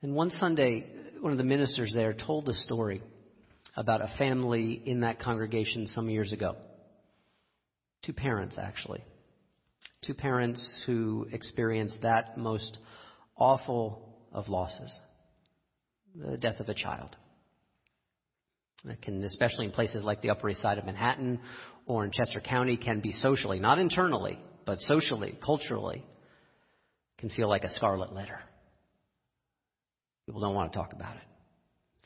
And 0.00 0.14
one 0.14 0.30
Sunday, 0.30 0.86
one 1.20 1.32
of 1.32 1.38
the 1.38 1.44
ministers 1.44 1.92
there 1.94 2.14
told 2.14 2.48
a 2.48 2.54
story 2.54 3.02
about 3.76 4.00
a 4.00 4.10
family 4.18 4.82
in 4.84 5.00
that 5.00 5.20
congregation 5.20 5.86
some 5.86 6.08
years 6.08 6.32
ago. 6.32 6.56
Two 8.04 8.12
parents, 8.12 8.56
actually. 8.58 9.02
Two 10.06 10.14
parents 10.14 10.74
who 10.86 11.26
experienced 11.32 11.96
that 12.02 12.36
most 12.38 12.78
awful 13.36 14.14
of 14.32 14.48
losses 14.48 14.98
the 16.14 16.36
death 16.36 16.60
of 16.60 16.68
a 16.68 16.74
child. 16.74 17.16
That 18.84 19.00
can, 19.02 19.24
especially 19.24 19.66
in 19.66 19.72
places 19.72 20.04
like 20.04 20.22
the 20.22 20.30
Upper 20.30 20.50
East 20.50 20.62
Side 20.62 20.78
of 20.78 20.84
Manhattan 20.84 21.40
or 21.86 22.04
in 22.04 22.12
Chester 22.12 22.40
County, 22.40 22.76
can 22.76 23.00
be 23.00 23.12
socially, 23.12 23.58
not 23.58 23.78
internally, 23.78 24.38
but 24.66 24.80
socially, 24.80 25.36
culturally, 25.44 26.04
can 27.18 27.30
feel 27.30 27.48
like 27.48 27.64
a 27.64 27.70
scarlet 27.70 28.12
letter. 28.12 28.38
People 30.26 30.40
don't 30.40 30.54
want 30.54 30.72
to 30.72 30.78
talk 30.78 30.92
about 30.92 31.16
it. 31.16 31.22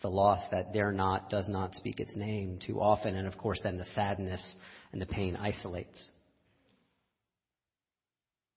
The 0.02 0.08
loss 0.08 0.40
that 0.50 0.72
dare 0.72 0.92
not, 0.92 1.28
does 1.28 1.48
not 1.48 1.74
speak 1.74 1.98
its 1.98 2.16
name 2.16 2.61
too 2.64 2.80
often, 2.80 3.16
and 3.16 3.26
of 3.26 3.37
course, 3.37 3.61
then 3.62 3.78
the 3.78 3.87
sadness 3.94 4.54
and 4.92 5.02
the 5.02 5.06
pain 5.06 5.37
isolates. 5.37 6.08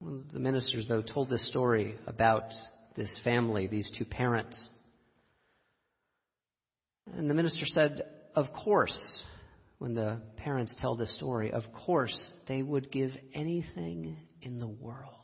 The 0.01 0.39
ministers, 0.39 0.87
though, 0.87 1.01
told 1.01 1.29
this 1.29 1.47
story 1.49 1.95
about 2.07 2.53
this 2.95 3.19
family, 3.23 3.67
these 3.67 3.91
two 3.97 4.05
parents 4.05 4.69
and 7.07 7.29
the 7.29 7.33
minister 7.33 7.65
said, 7.65 8.03
Of 8.35 8.47
course, 8.53 9.23
when 9.79 9.93
the 9.93 10.21
parents 10.37 10.73
tell 10.79 10.95
this 10.95 11.15
story, 11.15 11.51
of 11.51 11.63
course 11.85 12.29
they 12.47 12.61
would 12.61 12.91
give 12.91 13.11
anything 13.33 14.17
in 14.41 14.59
the 14.59 14.67
world 14.67 15.15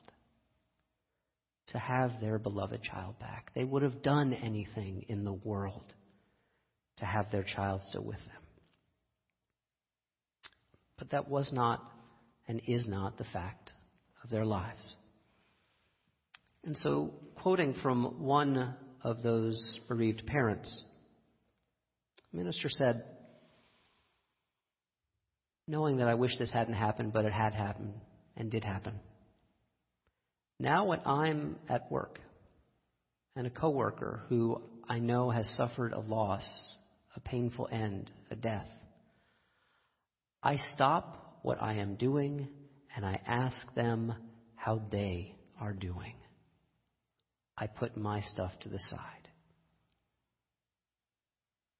to 1.67 1.77
have 1.77 2.11
their 2.21 2.39
beloved 2.39 2.81
child 2.81 3.19
back. 3.19 3.51
They 3.53 3.63
would 3.63 3.83
have 3.83 4.01
done 4.01 4.33
anything 4.33 5.05
in 5.09 5.23
the 5.23 5.33
world 5.33 5.93
to 6.97 7.05
have 7.05 7.31
their 7.31 7.43
child 7.43 7.81
still 7.89 8.03
with 8.03 8.17
them. 8.17 8.41
But 10.97 11.11
that 11.11 11.29
was 11.29 11.51
not 11.53 11.83
and 12.47 12.61
is 12.67 12.87
not 12.87 13.17
the 13.17 13.25
fact 13.25 13.73
of 14.23 14.29
their 14.29 14.45
lives. 14.45 14.95
And 16.63 16.75
so, 16.75 17.13
quoting 17.35 17.75
from 17.81 18.23
one 18.23 18.75
of 19.03 19.21
those 19.21 19.79
bereaved 19.87 20.25
parents, 20.25 20.83
the 22.31 22.39
minister 22.39 22.67
said, 22.69 23.03
knowing 25.67 25.97
that 25.97 26.07
I 26.07 26.15
wish 26.15 26.37
this 26.37 26.51
hadn't 26.51 26.73
happened, 26.73 27.13
but 27.13 27.25
it 27.25 27.33
had 27.33 27.53
happened 27.53 27.93
and 28.35 28.49
did 28.49 28.63
happen. 28.63 28.93
Now, 30.59 30.85
when 30.85 31.01
I'm 31.05 31.57
at 31.69 31.91
work 31.91 32.19
and 33.35 33.45
a 33.45 33.51
coworker 33.51 34.23
who 34.29 34.61
I 34.89 34.99
know 34.99 35.29
has 35.29 35.47
suffered 35.55 35.93
a 35.93 35.99
loss, 35.99 36.43
a 37.17 37.19
painful 37.19 37.67
end, 37.71 38.09
a 38.31 38.35
death, 38.35 38.69
I 40.41 40.57
stop 40.73 41.39
what 41.41 41.61
I 41.61 41.73
am 41.73 41.95
doing 41.95 42.47
and 42.95 43.05
I 43.05 43.19
ask 43.27 43.57
them 43.75 44.13
how 44.55 44.81
they 44.91 45.35
are 45.59 45.73
doing. 45.73 46.13
I 47.57 47.67
put 47.67 47.97
my 47.97 48.21
stuff 48.21 48.51
to 48.61 48.69
the 48.69 48.79
side 48.79 49.17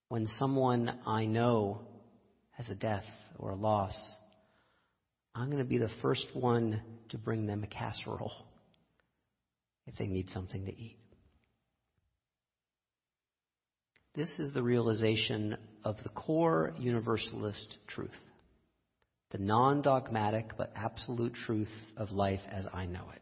when 0.09 0.25
someone 0.25 0.99
I 1.05 1.25
know 1.25 1.81
has 2.51 2.69
a 2.69 2.75
death 2.75 3.03
or 3.37 3.51
a 3.51 3.55
loss, 3.55 3.95
I'm 5.35 5.47
going 5.47 5.59
to 5.59 5.65
be 5.65 5.77
the 5.77 5.89
first 6.01 6.25
one 6.33 6.81
to 7.09 7.17
bring 7.17 7.45
them 7.45 7.63
a 7.63 7.67
casserole 7.67 8.31
if 9.85 9.95
they 9.97 10.07
need 10.07 10.29
something 10.29 10.65
to 10.65 10.71
eat. 10.71 10.97
This 14.17 14.39
is 14.39 14.51
the 14.51 14.63
realization 14.63 15.55
of 15.83 15.97
the 16.01 16.09
core 16.09 16.73
universalist 16.79 17.77
truth, 17.85 18.09
the 19.29 19.37
non 19.37 19.83
dogmatic 19.83 20.57
but 20.57 20.73
absolute 20.75 21.35
truth 21.45 21.69
of 21.95 22.09
life 22.09 22.39
as 22.51 22.65
I 22.73 22.87
know 22.87 23.05
it. 23.13 23.21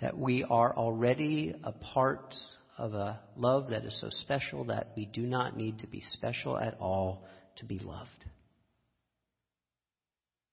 That 0.00 0.16
we 0.16 0.42
are 0.42 0.74
already 0.74 1.54
a 1.62 1.72
part 1.72 2.34
of 2.78 2.94
a 2.94 3.20
love 3.36 3.68
that 3.68 3.84
is 3.84 4.00
so 4.00 4.08
special 4.08 4.64
that 4.64 4.92
we 4.96 5.04
do 5.04 5.26
not 5.26 5.54
need 5.54 5.80
to 5.80 5.86
be 5.86 6.00
special 6.00 6.56
at 6.56 6.78
all 6.80 7.22
to 7.56 7.66
be 7.66 7.78
loved. 7.78 8.24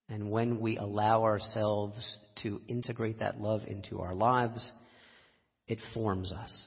And 0.10 0.30
when 0.30 0.60
we 0.60 0.76
allow 0.76 1.24
ourselves 1.24 2.18
to 2.44 2.60
integrate 2.68 3.20
that 3.20 3.40
love 3.40 3.62
into 3.66 4.02
our 4.02 4.14
lives, 4.14 4.74
it 5.70 5.80
forms 5.94 6.34
us. 6.34 6.66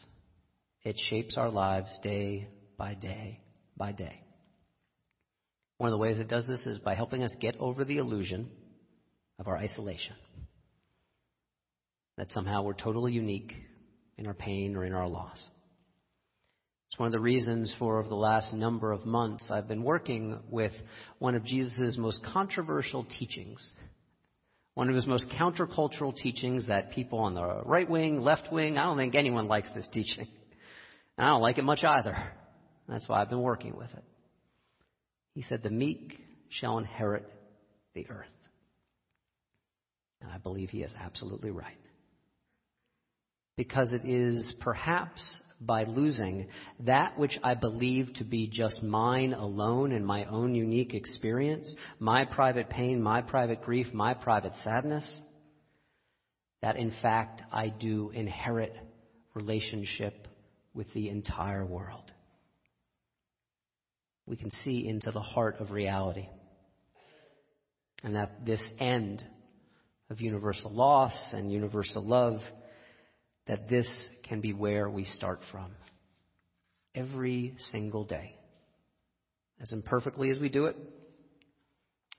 It 0.84 0.96
shapes 1.08 1.36
our 1.36 1.50
lives 1.50 1.96
day 2.02 2.48
by 2.76 2.94
day 2.94 3.40
by 3.76 3.92
day. 3.92 4.20
One 5.78 5.88
of 5.88 5.92
the 5.92 6.02
ways 6.02 6.18
it 6.18 6.28
does 6.28 6.46
this 6.46 6.66
is 6.66 6.78
by 6.78 6.94
helping 6.94 7.22
us 7.22 7.34
get 7.40 7.56
over 7.58 7.84
the 7.84 7.98
illusion 7.98 8.48
of 9.38 9.48
our 9.48 9.56
isolation. 9.56 10.16
That 12.18 12.32
somehow 12.32 12.62
we're 12.62 12.74
totally 12.74 13.12
unique 13.12 13.52
in 14.18 14.26
our 14.26 14.34
pain 14.34 14.76
or 14.76 14.84
in 14.84 14.92
our 14.92 15.08
loss. 15.08 15.40
It's 16.90 16.98
one 16.98 17.06
of 17.06 17.12
the 17.12 17.20
reasons 17.20 17.74
for 17.78 17.98
over 17.98 18.08
the 18.08 18.14
last 18.14 18.52
number 18.52 18.92
of 18.92 19.06
months 19.06 19.50
I've 19.50 19.66
been 19.66 19.82
working 19.82 20.38
with 20.50 20.72
one 21.18 21.34
of 21.34 21.44
Jesus' 21.44 21.96
most 21.96 22.22
controversial 22.22 23.06
teachings. 23.18 23.72
One 24.74 24.88
of 24.88 24.94
his 24.94 25.06
most 25.06 25.28
countercultural 25.30 26.14
teachings 26.14 26.66
that 26.66 26.90
people 26.92 27.20
on 27.20 27.34
the 27.34 27.62
right 27.64 27.88
wing, 27.88 28.20
left 28.20 28.52
wing, 28.52 28.78
I 28.78 28.84
don't 28.84 28.98
think 28.98 29.14
anyone 29.14 29.48
likes 29.48 29.70
this 29.74 29.88
teaching. 29.92 30.28
And 31.18 31.26
I 31.26 31.30
don't 31.30 31.42
like 31.42 31.58
it 31.58 31.64
much 31.64 31.84
either. 31.84 32.16
That's 32.88 33.08
why 33.08 33.20
I've 33.20 33.30
been 33.30 33.42
working 33.42 33.76
with 33.76 33.92
it. 33.92 34.04
He 35.34 35.42
said, 35.42 35.62
The 35.62 35.70
meek 35.70 36.18
shall 36.48 36.78
inherit 36.78 37.28
the 37.94 38.06
earth. 38.10 38.26
And 40.20 40.30
I 40.30 40.38
believe 40.38 40.70
he 40.70 40.82
is 40.82 40.92
absolutely 40.98 41.50
right 41.50 41.78
because 43.56 43.92
it 43.92 44.04
is 44.04 44.54
perhaps 44.60 45.40
by 45.60 45.84
losing 45.84 46.48
that 46.80 47.18
which 47.18 47.38
I 47.42 47.54
believe 47.54 48.14
to 48.14 48.24
be 48.24 48.48
just 48.48 48.82
mine 48.82 49.32
alone 49.34 49.92
in 49.92 50.04
my 50.04 50.24
own 50.24 50.54
unique 50.54 50.94
experience, 50.94 51.72
my 51.98 52.24
private 52.24 52.70
pain, 52.70 53.02
my 53.02 53.20
private 53.22 53.62
grief, 53.62 53.92
my 53.92 54.14
private 54.14 54.54
sadness, 54.64 55.20
that 56.62 56.76
in 56.76 56.92
fact 57.02 57.42
I 57.52 57.68
do 57.68 58.10
inherit 58.10 58.74
relationship 59.34 60.26
with 60.74 60.92
the 60.94 61.08
entire 61.08 61.64
world. 61.64 62.10
We 64.26 64.36
can 64.36 64.50
see 64.64 64.88
into 64.88 65.10
the 65.10 65.20
heart 65.20 65.56
of 65.60 65.70
reality. 65.70 66.28
And 68.04 68.16
that 68.16 68.44
this 68.44 68.62
end 68.78 69.24
of 70.10 70.20
universal 70.20 70.72
loss 70.72 71.14
and 71.32 71.52
universal 71.52 72.04
love, 72.04 72.40
that 73.46 73.68
this 73.68 73.86
can 74.24 74.40
be 74.40 74.52
where 74.52 74.88
we 74.88 75.04
start 75.04 75.40
from 75.50 75.72
every 76.94 77.54
single 77.70 78.04
day. 78.04 78.36
As 79.60 79.72
imperfectly 79.72 80.30
as 80.30 80.38
we 80.38 80.48
do 80.48 80.66
it, 80.66 80.76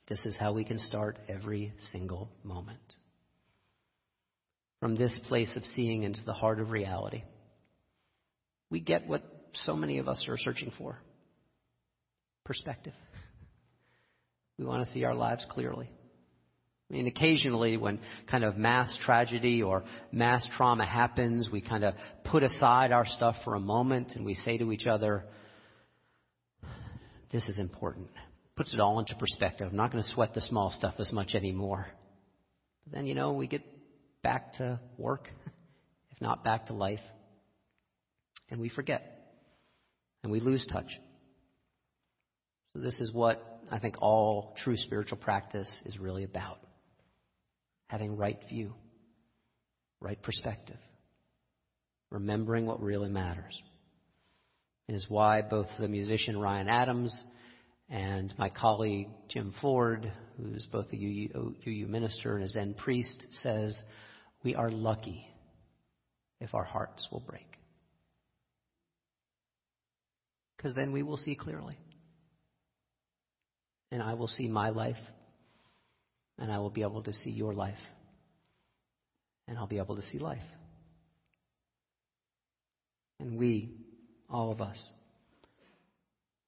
this 0.08 0.26
is 0.26 0.38
how 0.38 0.54
we 0.54 0.66
can 0.66 0.80
start 0.80 1.18
every 1.28 1.74
single 1.92 2.30
moment. 2.44 2.80
From 4.80 4.96
this 4.96 5.18
place 5.28 5.56
of 5.56 5.64
seeing 5.66 6.04
into 6.04 6.24
the 6.26 6.34
heart 6.34 6.60
of 6.60 6.72
reality, 6.72 7.24
we 8.74 8.80
get 8.80 9.08
what 9.08 9.22
so 9.54 9.76
many 9.76 10.00
of 10.00 10.08
us 10.08 10.26
are 10.28 10.36
searching 10.36 10.72
for 10.80 10.98
perspective. 12.44 12.94
We 14.58 14.66
want 14.66 14.84
to 14.84 14.92
see 14.92 15.04
our 15.04 15.14
lives 15.14 15.46
clearly. 15.48 15.92
I 16.90 16.94
mean, 16.94 17.06
occasionally 17.06 17.78
when 17.78 18.00
kind 18.32 18.44
of 18.44 18.58
mass 18.58 18.98
tragedy 19.06 19.62
or 19.62 19.84
mass 20.12 20.48
trauma 20.58 20.88
happens, 20.88 21.52
we 21.52 21.62
kind 21.62 21.84
of 21.84 21.94
put 22.26 22.42
aside 22.42 22.92
our 22.92 23.06
stuff 23.06 23.36
for 23.44 23.54
a 23.54 23.60
moment 23.60 24.14
and 24.16 24.26
we 24.26 24.34
say 24.34 24.58
to 24.58 24.72
each 24.72 24.88
other, 24.88 25.24
this 27.32 27.48
is 27.48 27.60
important. 27.60 28.08
Puts 28.56 28.74
it 28.74 28.80
all 28.80 28.98
into 28.98 29.14
perspective. 29.16 29.68
I'm 29.70 29.78
not 29.78 29.92
going 29.92 30.04
to 30.04 30.10
sweat 30.16 30.34
the 30.34 30.42
small 30.42 30.72
stuff 30.72 30.96
as 30.98 31.12
much 31.12 31.36
anymore. 31.36 31.86
But 32.86 32.96
then, 32.96 33.06
you 33.06 33.14
know, 33.14 33.34
we 33.34 33.46
get 33.46 33.62
back 34.24 34.54
to 34.56 34.80
work, 34.98 35.30
if 36.12 36.20
not 36.20 36.44
back 36.44 36.68
to 36.68 36.74
life, 36.74 37.02
and 38.50 38.60
we 38.60 38.70
forget 38.70 39.14
and 40.24 40.32
we 40.32 40.40
lose 40.40 40.66
touch. 40.72 40.90
So, 42.74 42.80
this 42.80 43.00
is 43.00 43.14
what 43.14 43.42
I 43.72 43.80
think 43.80 43.96
all 44.02 44.56
true 44.64 44.78
spiritual 44.78 45.18
practice 45.18 45.70
is 45.86 46.00
really 46.00 46.24
about 46.24 46.60
having 47.88 48.18
right 48.18 48.40
view, 48.50 48.74
right 50.00 50.22
perspective, 50.22 50.80
remembering 52.10 52.66
what 52.66 52.82
really 52.82 53.10
matters. 53.10 53.62
It 54.88 54.94
is 54.94 55.06
why 55.08 55.42
both 55.42 55.68
the 55.80 55.88
musician 55.88 56.38
Ryan 56.38 56.68
Adams 56.68 57.24
and 57.90 58.34
my 58.38 58.50
colleague 58.50 59.08
Jim 59.30 59.54
Ford, 59.62 60.12
who's 60.38 60.68
both 60.72 60.88
a 60.92 60.96
UU, 60.96 61.56
UU 61.66 61.88
minister 61.88 62.36
and 62.36 62.44
a 62.44 62.50
Zen 62.50 62.74
priest, 62.74 63.28
says, 63.34 63.80
We 64.44 64.56
are 64.56 64.72
lucky 64.72 65.28
if 66.42 66.54
our 66.54 66.66
hearts 66.66 67.08
will 67.12 67.22
break. 67.22 67.48
Because 70.64 70.78
then 70.78 70.94
we 70.94 71.04
will 71.04 71.18
see 71.18 71.36
clearly. 71.36 71.78
And 73.92 74.02
I 74.02 74.14
will 74.14 74.30
see 74.30 74.48
my 74.48 74.70
life 74.70 74.96
and 76.40 76.50
I 76.50 76.60
will 76.60 76.70
be 76.70 76.84
able 76.84 77.04
to 77.04 77.12
see 77.12 77.32
your 77.32 77.54
life. 77.54 77.78
And 79.50 79.58
I'll 79.58 79.68
be 79.68 79.80
able 79.80 79.98
to 79.98 80.02
see 80.04 80.20
life. 80.20 80.42
And 83.20 83.38
we, 83.38 83.76
all 84.30 84.52
of 84.54 84.62
us, 84.62 84.88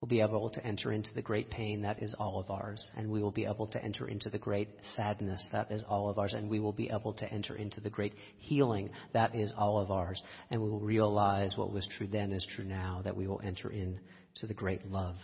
will 0.02 0.08
be 0.08 0.22
able 0.22 0.50
to 0.50 0.66
enter 0.66 0.92
into 0.92 1.14
the 1.14 1.22
great 1.22 1.50
pain 1.50 1.82
that 1.82 2.04
is 2.04 2.14
all 2.20 2.40
of 2.40 2.50
ours. 2.50 2.92
And 2.96 3.10
we 3.10 3.22
will 3.22 3.32
be 3.32 3.46
able 3.46 3.68
to 3.68 3.84
enter 3.84 4.08
into 4.08 4.30
the 4.30 4.38
great 4.38 4.70
sadness 4.96 5.48
that 5.52 5.72
is 5.72 5.84
all 5.88 6.10
of 6.10 6.20
ours. 6.20 6.34
And 6.34 6.50
we 6.50 6.60
will 6.60 6.74
be 6.74 6.90
able 6.90 7.14
to 7.14 7.32
enter 7.32 7.56
into 7.56 7.82
the 7.82 7.90
great 7.90 8.14
healing 8.38 8.90
that 9.14 9.36
is 9.36 9.54
all 9.58 9.80
of 9.80 9.92
ours. 9.92 10.22
And 10.52 10.62
we 10.62 10.70
will 10.70 10.82
realize 10.82 11.52
what 11.56 11.72
was 11.72 11.88
true 11.98 12.08
then 12.08 12.34
is 12.34 12.46
true 12.56 12.66
now, 12.66 13.02
that 13.04 13.16
we 13.16 13.28
will 13.28 13.42
enter 13.44 13.70
into 13.70 14.48
the 14.48 14.54
great 14.54 14.86
love 14.92 15.16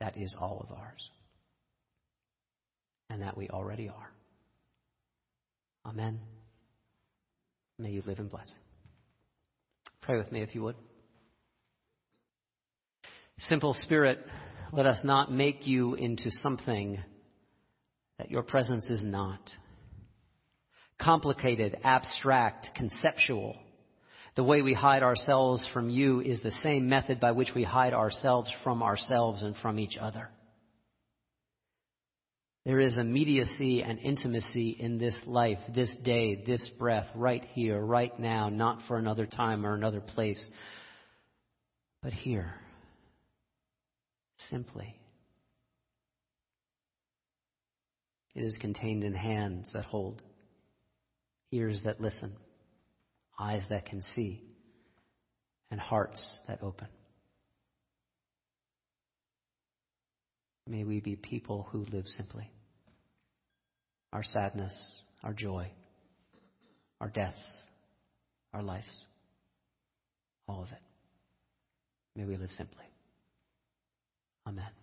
that 0.00 0.16
is 0.16 0.36
all 0.38 0.66
of 0.68 0.76
ours 0.76 1.08
and 3.12 3.22
that 3.22 3.36
we 3.36 3.48
already 3.48 3.88
are. 3.88 4.10
Amen. 5.86 6.18
May 7.78 7.90
you 7.90 8.02
live 8.06 8.18
in 8.18 8.28
blessing. 8.28 8.56
Pray 10.00 10.16
with 10.16 10.32
me 10.32 10.42
if 10.42 10.54
you 10.54 10.62
would. 10.62 10.76
Simple 13.40 13.74
Spirit, 13.74 14.18
let 14.72 14.86
us 14.86 15.02
not 15.04 15.32
make 15.32 15.66
you 15.66 15.94
into 15.94 16.30
something 16.30 17.02
that 18.18 18.30
your 18.30 18.42
presence 18.42 18.84
is 18.86 19.04
not. 19.04 19.40
Complicated, 21.00 21.76
abstract, 21.82 22.68
conceptual. 22.76 23.56
The 24.36 24.44
way 24.44 24.62
we 24.62 24.72
hide 24.72 25.02
ourselves 25.02 25.68
from 25.74 25.90
you 25.90 26.20
is 26.20 26.40
the 26.40 26.52
same 26.62 26.88
method 26.88 27.20
by 27.20 27.32
which 27.32 27.50
we 27.54 27.64
hide 27.64 27.92
ourselves 27.92 28.50
from 28.62 28.82
ourselves 28.82 29.42
and 29.42 29.56
from 29.56 29.78
each 29.78 29.98
other. 30.00 30.28
There 32.64 32.78
is 32.78 32.96
immediacy 32.96 33.82
and 33.82 33.98
intimacy 33.98 34.76
in 34.78 34.96
this 34.96 35.18
life, 35.26 35.58
this 35.74 35.94
day, 36.04 36.44
this 36.46 36.64
breath, 36.78 37.08
right 37.16 37.42
here, 37.54 37.80
right 37.80 38.16
now, 38.20 38.48
not 38.48 38.82
for 38.86 38.96
another 38.96 39.26
time 39.26 39.66
or 39.66 39.74
another 39.74 40.00
place, 40.00 40.42
but 42.02 42.12
here, 42.12 42.54
simply. 44.50 44.96
It 48.34 48.42
is 48.42 48.56
contained 48.60 49.04
in 49.04 49.14
hands 49.14 49.72
that 49.74 49.84
hold, 49.84 50.22
ears 51.50 51.80
that 51.84 52.00
listen, 52.00 52.34
eyes 53.38 53.62
that 53.68 53.86
can 53.86 54.02
see, 54.14 54.42
and 55.70 55.78
hearts 55.78 56.40
that 56.48 56.62
open. 56.62 56.88
May 60.66 60.84
we 60.84 61.00
be 61.00 61.16
people 61.16 61.66
who 61.70 61.84
live 61.92 62.06
simply. 62.06 62.50
Our 64.12 64.22
sadness, 64.22 64.74
our 65.22 65.32
joy, 65.32 65.70
our 67.00 67.08
deaths, 67.08 67.66
our 68.54 68.62
lives, 68.62 69.04
all 70.46 70.62
of 70.62 70.68
it. 70.68 70.82
May 72.14 72.24
we 72.24 72.36
live 72.36 72.50
simply. 72.50 72.91
Amen. 74.46 74.81